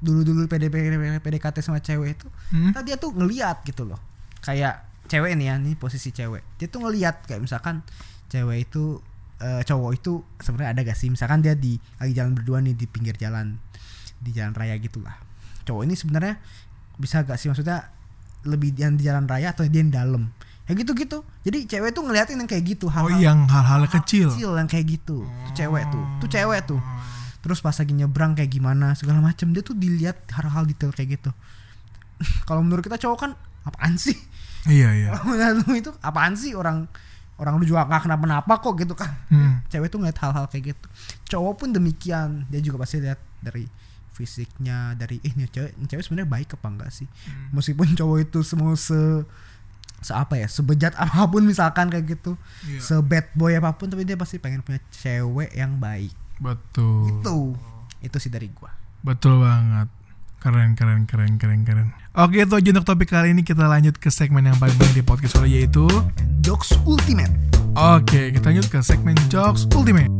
dulu 0.00 0.24
dulu 0.24 0.40
PDKT 0.48 1.56
sama 1.60 1.78
cewek 1.80 2.16
itu 2.16 2.26
Hmm? 2.50 2.72
Ternyata 2.74 2.80
dia 2.82 2.96
tuh 2.98 3.14
ngeliat 3.14 3.62
gitu 3.62 3.86
loh. 3.86 4.00
Kayak 4.42 4.82
cewek 5.06 5.38
nih 5.38 5.46
ya 5.52 5.54
nih 5.60 5.74
posisi 5.76 6.10
cewek. 6.10 6.42
Dia 6.58 6.66
tuh 6.66 6.82
ngeliat 6.82 7.22
kayak 7.28 7.44
misalkan 7.44 7.84
cewek 8.26 8.66
itu 8.66 8.98
eh, 9.38 9.62
cowok 9.62 9.90
itu 9.94 10.12
sebenarnya 10.42 10.70
ada 10.74 10.80
gak 10.82 10.98
sih? 10.98 11.08
Misalkan 11.08 11.44
dia 11.44 11.54
di 11.54 11.78
lagi 12.00 12.12
jalan 12.16 12.32
berdua 12.34 12.58
nih 12.58 12.74
di 12.74 12.86
pinggir 12.90 13.14
jalan 13.14 13.60
di 14.18 14.34
jalan 14.34 14.50
raya 14.56 14.74
gitulah. 14.76 15.14
Cowok 15.62 15.86
ini 15.86 15.94
sebenarnya 15.94 16.40
bisa 16.98 17.22
gak 17.22 17.38
sih? 17.38 17.46
Maksudnya 17.48 17.86
lebih 18.48 18.72
yang 18.74 18.96
di 18.96 19.04
jalan 19.04 19.28
raya 19.28 19.52
atau 19.52 19.62
dia 19.68 19.80
yang 19.84 19.92
dalam? 19.92 20.32
Ya 20.66 20.78
gitu 20.78 20.94
gitu 20.94 21.26
jadi 21.42 21.66
cewek 21.66 21.90
tuh 21.90 22.06
ngeliatin 22.06 22.38
yang 22.38 22.46
kayak 22.46 22.62
gitu 22.62 22.86
Oh 22.86 22.94
hal-hal 22.94 23.18
yang 23.18 23.38
hal-hal 23.50 23.82
kecil. 23.90 24.30
kecil 24.30 24.54
yang 24.54 24.70
kayak 24.70 24.86
gitu. 24.86 25.26
Tuh 25.26 25.52
cewek 25.54 25.82
tuh 25.90 26.04
tuh 26.22 26.28
cewek 26.30 26.60
tuh 26.62 26.78
terus 27.40 27.64
pas 27.64 27.72
lagi 27.72 27.92
nyebrang 27.96 28.36
kayak 28.36 28.52
gimana 28.52 28.92
segala 28.92 29.24
macam 29.24 29.50
dia 29.52 29.64
tuh 29.64 29.76
dilihat 29.76 30.28
hal-hal 30.32 30.68
detail 30.68 30.92
kayak 30.92 31.20
gitu. 31.20 31.30
Kalau 32.48 32.60
menurut 32.60 32.84
kita 32.84 33.00
cowok 33.00 33.18
kan 33.18 33.32
apaan 33.64 33.96
sih? 33.96 34.16
Iya 34.68 34.92
iya. 34.92 35.08
kalau 35.16 35.32
menurut 35.32 35.64
lu 35.64 35.72
itu 35.80 35.90
apaan 36.04 36.36
sih? 36.36 36.52
Orang 36.52 36.84
orang 37.40 37.56
lu 37.56 37.64
juga 37.64 37.88
nggak 37.88 38.04
kenapa-napa 38.04 38.60
kok 38.60 38.76
gitu 38.76 38.92
kan. 38.92 39.08
Hmm. 39.32 39.64
cewek 39.72 39.88
tuh 39.88 40.04
ngeliat 40.04 40.20
hal-hal 40.20 40.44
kayak 40.52 40.76
gitu. 40.76 40.86
Cowok 41.32 41.64
pun 41.64 41.68
demikian. 41.72 42.44
Dia 42.52 42.60
juga 42.60 42.84
pasti 42.84 43.00
lihat 43.00 43.16
dari 43.40 43.64
fisiknya 44.12 44.92
dari 45.00 45.16
eh 45.24 45.32
nih 45.32 45.48
cewek 45.48 45.72
ini 45.80 45.86
cewek 45.88 46.04
sebenarnya 46.04 46.28
baik 46.28 46.48
apa 46.60 46.66
enggak 46.68 46.90
sih? 46.92 47.08
Hmm. 47.08 47.56
meskipun 47.56 47.96
cowok 47.96 48.18
itu 48.20 48.38
semua 48.44 48.76
se 48.76 49.24
se 50.04 50.12
apa 50.12 50.36
ya 50.36 50.48
sebejat 50.48 50.92
apa 51.00 51.24
pun 51.24 51.40
misalkan 51.48 51.88
kayak 51.88 52.20
gitu. 52.20 52.36
Iya. 52.68 52.80
se 52.84 52.94
bad 53.00 53.32
boy 53.32 53.56
apa 53.56 53.72
pun 53.72 53.88
tapi 53.88 54.04
dia 54.04 54.20
pasti 54.20 54.36
pengen 54.36 54.60
punya 54.60 54.80
cewek 54.92 55.56
yang 55.56 55.80
baik 55.80 56.12
Betul. 56.40 57.20
tuh 57.20 57.52
itu 58.00 58.16
sih 58.16 58.32
dari 58.32 58.48
gua 58.50 58.72
Betul 59.00 59.40
banget. 59.40 59.88
Keren, 60.40 60.72
keren, 60.76 61.04
keren, 61.04 61.36
keren, 61.40 61.64
keren. 61.64 61.88
Oke, 62.16 62.44
itu 62.44 62.52
aja 62.52 62.68
untuk 62.72 62.84
topik 62.84 63.12
kali 63.12 63.32
ini. 63.32 63.44
Kita 63.44 63.64
lanjut 63.64 63.96
ke 63.96 64.08
segmen 64.12 64.44
yang 64.44 64.56
paling 64.56 64.76
penting 64.76 65.00
di 65.00 65.04
podcast 65.04 65.36
solo 65.36 65.48
yaitu 65.48 65.84
Jokes 66.44 66.76
Ultimate 66.84 67.32
Oke, 67.76 68.34
kita 68.34 68.50
lanjut 68.50 68.66
ke 68.68 68.82
segmen 68.82 69.16
Jokes 69.30 69.64
Ultimate. 69.72 70.10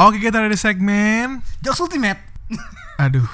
Oke, 0.00 0.16
kita 0.20 0.40
ada 0.40 0.48
di 0.48 0.58
segmen 0.58 1.40
Jokes 1.64 1.80
Ultimate 1.80 2.20
Aduh, 3.04 3.24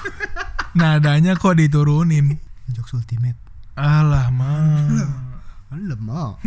nadanya 0.75 1.35
kok 1.35 1.59
diturunin 1.59 2.39
Jokes 2.71 2.95
Ultimate 2.95 3.35
Alah, 3.75 4.31
mah 4.31 5.22
Lemah 5.79 6.37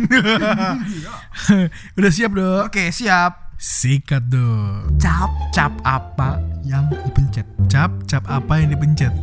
Udah 1.97 2.11
siap 2.11 2.31
dong? 2.33 2.67
Oke 2.67 2.89
siap. 2.91 3.57
Sikat 3.57 4.29
dong 4.29 4.95
Cap. 5.01 5.31
Cap 5.49 5.73
apa? 5.81 6.37
Yang 6.61 6.93
dipencet. 7.09 7.47
Cap, 7.67 7.91
cap 8.05 8.23
apa 8.29 8.61
yang 8.61 8.69
dipencet? 8.71 9.13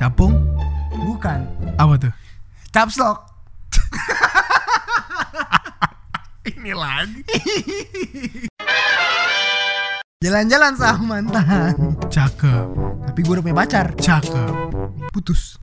Capung? 0.00 0.34
Bukan. 0.94 1.44
Apa 1.76 1.94
tuh? 2.00 2.12
Caps 2.72 2.96
lock 3.02 3.30
Ini 6.44 6.72
lagi. 6.76 7.24
Jalan-jalan 10.24 10.72
sama 10.76 11.20
mantan. 11.20 12.00
Cakep, 12.08 12.68
Tapi 13.12 13.18
gue 13.20 13.32
udah 13.36 13.44
punya 13.44 13.56
pacar. 13.56 13.86
Cakep. 13.96 14.52
Putus 15.12 15.60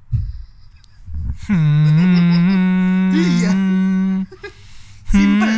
Hmm. 1.49 3.09
Iya. 3.15 3.51
Simple. 5.09 5.55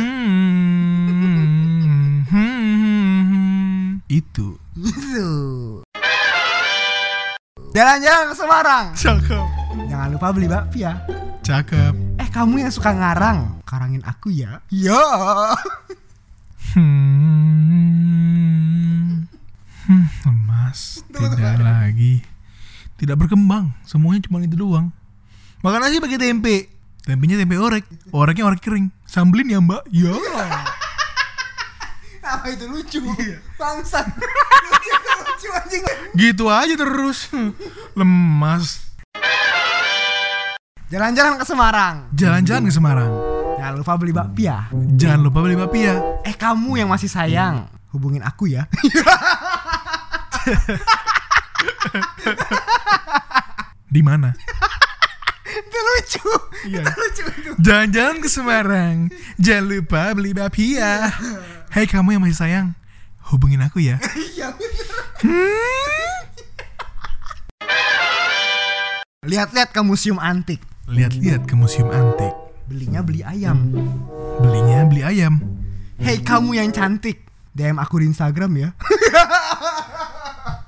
Hmm. 2.32 4.00
Itu 4.08 4.56
Gitu 4.74 5.28
Jalan-jalan 7.74 8.24
ke 8.30 8.34
Semarang 8.38 8.86
cakep, 8.94 9.44
Jangan 9.90 10.08
lupa 10.14 10.30
beli 10.32 10.46
bakpia 10.48 11.04
cakep. 11.44 11.92
Eh 12.16 12.28
kamu 12.32 12.64
yang 12.64 12.72
suka 12.72 12.94
ngarang 12.96 13.60
Karangin 13.68 14.00
aku 14.06 14.32
ya 14.32 14.64
Ya 14.72 14.98
Hmm. 16.74 17.94
Hmm, 19.84 20.08
lemas, 20.24 21.04
tidak 21.12 21.60
lagi, 21.60 22.24
tidak 22.96 23.20
berkembang. 23.20 23.76
Semuanya 23.84 24.24
cuma 24.26 24.40
itu 24.40 24.56
doang. 24.56 24.88
Makan 25.64 25.80
nasi 25.80 25.96
pakai 25.96 26.20
tempe. 26.20 26.68
Tempenya 27.08 27.40
tempe 27.40 27.56
orek, 27.56 27.88
oreknya 28.12 28.44
orek 28.52 28.60
kering. 28.60 28.92
Sambelin 29.08 29.48
ya 29.48 29.64
mbak? 29.64 29.80
Ya. 29.88 30.12
Apa 32.24 32.52
itu 32.52 32.64
lucu 32.68 33.00
Bangsat 33.56 34.08
Lucu 34.64 34.90
lucu 34.96 35.48
anjing 35.52 35.80
Gitu 36.12 36.44
aja 36.52 36.76
terus. 36.76 37.32
Lemas. 37.96 38.92
Jalan-jalan 40.92 41.40
ke 41.40 41.44
Semarang 41.48 42.12
Jalan-jalan 42.12 42.68
ke 42.68 42.72
Semarang. 42.72 43.12
Jangan 43.56 43.74
lupa 43.80 43.96
beli 43.96 44.12
bakpia 44.12 44.68
Jangan 45.00 45.20
lupa 45.24 45.40
beli 45.40 45.56
bapia. 45.56 45.96
Eh 46.28 46.36
kamu 46.36 46.84
yang 46.84 46.92
masih 46.92 47.08
sayang 47.08 47.72
Hubungin 47.88 48.20
aku 48.20 48.52
ya 48.52 48.68
Di 53.88 54.04
mana? 54.04 54.36
Itu 55.54 55.78
lucu 55.78 56.30
Iya. 56.66 56.82
Itu 56.82 56.92
lucu 56.98 57.22
itu 57.30 57.50
Jalan-jalan 57.62 58.16
ke 58.18 58.28
Semarang. 58.28 58.96
Jangan 59.38 59.64
lupa 59.70 60.10
beli 60.16 60.34
bapia. 60.34 61.12
Hei 61.70 61.86
kamu 61.86 62.18
yang 62.18 62.22
masih 62.22 62.38
sayang, 62.38 62.66
hubungin 63.30 63.62
aku 63.62 63.82
ya. 63.82 63.98
Iya 64.14 64.54
bener 64.54 64.86
Lihat-lihat 69.24 69.72
ke 69.72 69.80
museum 69.80 70.20
antik 70.20 70.60
Lihat-lihat 70.84 71.48
ke 71.48 71.54
museum 71.56 71.88
antik. 71.88 72.34
Belinya 72.68 73.00
beli 73.00 73.24
ayam 73.24 73.72
Belinya 74.40 74.84
beli 74.84 75.00
ayam. 75.00 75.40
Hei 75.96 76.20
kamu 76.20 76.60
yang 76.60 76.70
cantik 76.74 77.24
DM 77.54 77.78
aku 77.78 78.02
di 78.02 78.10
Instagram 78.10 78.52
ya 78.58 78.68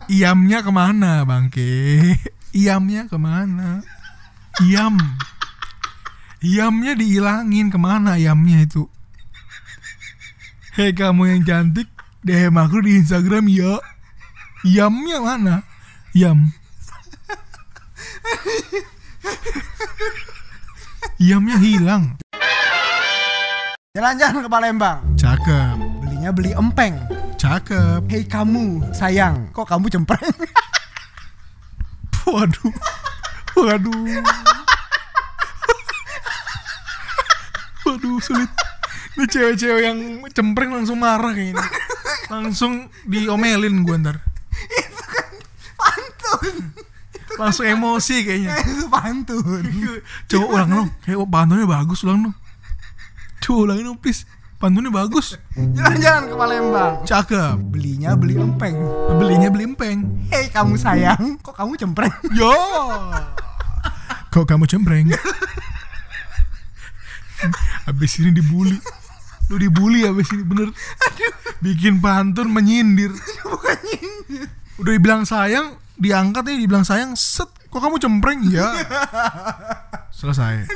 Iamnya 0.07 0.63
ke 0.63 0.71
mana 0.71 1.27
bangke? 1.27 1.99
Iamnya 2.55 3.11
ke 3.11 3.19
mana? 3.19 3.83
Iam. 4.65 4.97
Iamnya 6.41 6.97
dihilangin 6.97 7.69
ke 7.69 7.77
mana 7.77 8.17
iamnya 8.17 8.65
itu? 8.65 8.89
Hei 10.77 10.97
kamu 10.97 11.29
yang 11.29 11.43
cantik, 11.45 11.89
DM 12.25 12.57
aku 12.57 12.81
di 12.81 12.97
Instagram 13.01 13.53
ya. 13.53 13.77
Iamnya 14.65 15.19
mana? 15.21 15.57
Iam. 16.17 16.53
Iamnya 21.21 21.57
hilang. 21.61 22.17
Jalan-jalan 23.97 24.45
ke 24.45 24.51
Palembang 24.53 25.01
Cakep, 25.17 25.81
Belinya 26.05 26.29
beli 26.29 26.53
empeng 26.53 27.01
cakep. 27.41 28.05
Hei 28.13 28.29
kamu 28.29 28.93
sayang 28.93 29.49
Kok 29.57 29.65
kamu 29.65 29.89
cempreng 29.89 30.37
Waduh. 32.29 32.75
Waduh. 33.57 34.21
Waduh 37.89 38.19
sulit. 38.21 38.51
Ini 39.17 39.25
cewek-cewek 39.25 39.81
yang 39.81 39.99
cempreng 40.29 40.77
langsung 40.77 41.01
marah 41.01 41.33
kayaknya. 41.33 41.65
Langsung 42.29 42.93
diomelin 43.09 43.81
gue 43.81 43.97
ntar. 43.97 44.21
Pantun 45.81 46.57
Langsung 47.41 47.65
emosi 47.65 48.17
kayaknya. 48.29 48.61
Itu 48.61 48.87
pantun 48.93 49.65
Coba 50.29 50.45
ulang 50.53 50.69
dong. 50.69 50.89
Kayak 51.01 51.25
oh, 51.25 51.29
pantunnya 51.29 51.65
bagus 51.65 52.05
ulang 52.05 52.29
dong. 52.29 52.37
Coba 53.41 53.59
ulangin 53.73 53.89
dong 53.89 54.01
please. 54.05 54.29
Pantunnya 54.57 54.93
bagus. 54.93 55.37
Jalan-jalan 55.53 56.23
ke 56.29 56.35
Palembang 56.37 56.93
Cakep. 57.05 57.57
Belinya 57.73 58.17
beli 58.17 58.41
empeng 58.41 58.77
Belinya 59.17 59.49
beli 59.53 59.69
empeng. 59.69 60.29
Hei 60.33 60.49
kamu 60.49 60.81
sayang 60.81 61.37
Kok 61.45 61.57
kamu 61.57 61.77
cempreng 61.77 62.13
Yo. 62.33 62.53
Kok 64.37 64.45
kamu 64.45 64.69
cempreng? 64.69 65.09
Habis 67.89 68.21
ini 68.21 68.37
dibully. 68.37 68.77
Lu 69.49 69.57
dibully 69.57 70.05
habis 70.05 70.29
ini 70.29 70.45
bener. 70.45 70.77
Bikin 71.65 72.05
pantun 72.05 72.53
menyindir. 72.53 73.17
Bukan 73.17 73.77
nyindir 73.81 74.45
Udah 74.77 74.93
dibilang 74.93 75.25
sayang, 75.25 75.81
diangkat 75.97 76.53
ya 76.53 76.61
dibilang 76.61 76.85
sayang, 76.85 77.17
set. 77.17 77.49
Kok 77.73 77.81
kamu 77.81 77.97
cempreng? 77.97 78.45
Ya. 78.53 78.77
Selesai. 80.21 80.69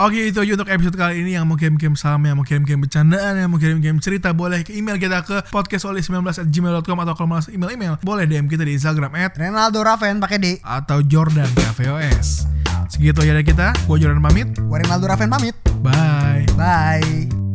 Oke 0.00 0.32
itu 0.32 0.40
aja 0.40 0.56
untuk 0.56 0.72
episode 0.72 0.96
kali 0.96 1.20
ini 1.20 1.36
yang 1.36 1.44
mau 1.44 1.60
game-game 1.60 1.92
sama, 1.92 2.32
yang 2.32 2.40
mau 2.40 2.46
game-game 2.48 2.80
bercandaan, 2.80 3.36
yang 3.36 3.52
mau 3.52 3.60
game-game 3.60 4.00
cerita 4.00 4.32
boleh 4.32 4.64
ke 4.64 4.72
email 4.72 4.96
kita 4.96 5.20
ke 5.20 5.44
podcastoli19@gmail.com 5.52 6.98
atau 7.04 7.12
kalau 7.12 7.28
malas 7.28 7.52
email-email 7.52 8.00
boleh 8.00 8.24
DM 8.24 8.48
kita 8.48 8.64
di 8.64 8.80
Instagram 8.80 9.12
at 9.20 9.36
Renaldo 9.36 9.84
Raven 9.84 10.16
pakai 10.16 10.40
D. 10.40 10.46
atau 10.64 11.04
Jordan 11.04 11.52
KVOS. 11.52 12.48
Segitu 12.88 13.20
aja 13.20 13.36
dari 13.36 13.44
kita, 13.44 13.76
gue 13.76 13.96
Jordan 14.00 14.24
pamit, 14.24 14.48
Gua 14.56 14.80
Renaldo 14.80 15.04
Raven 15.04 15.28
pamit. 15.28 15.54
bye. 15.84 16.48
Bye. 16.56 17.49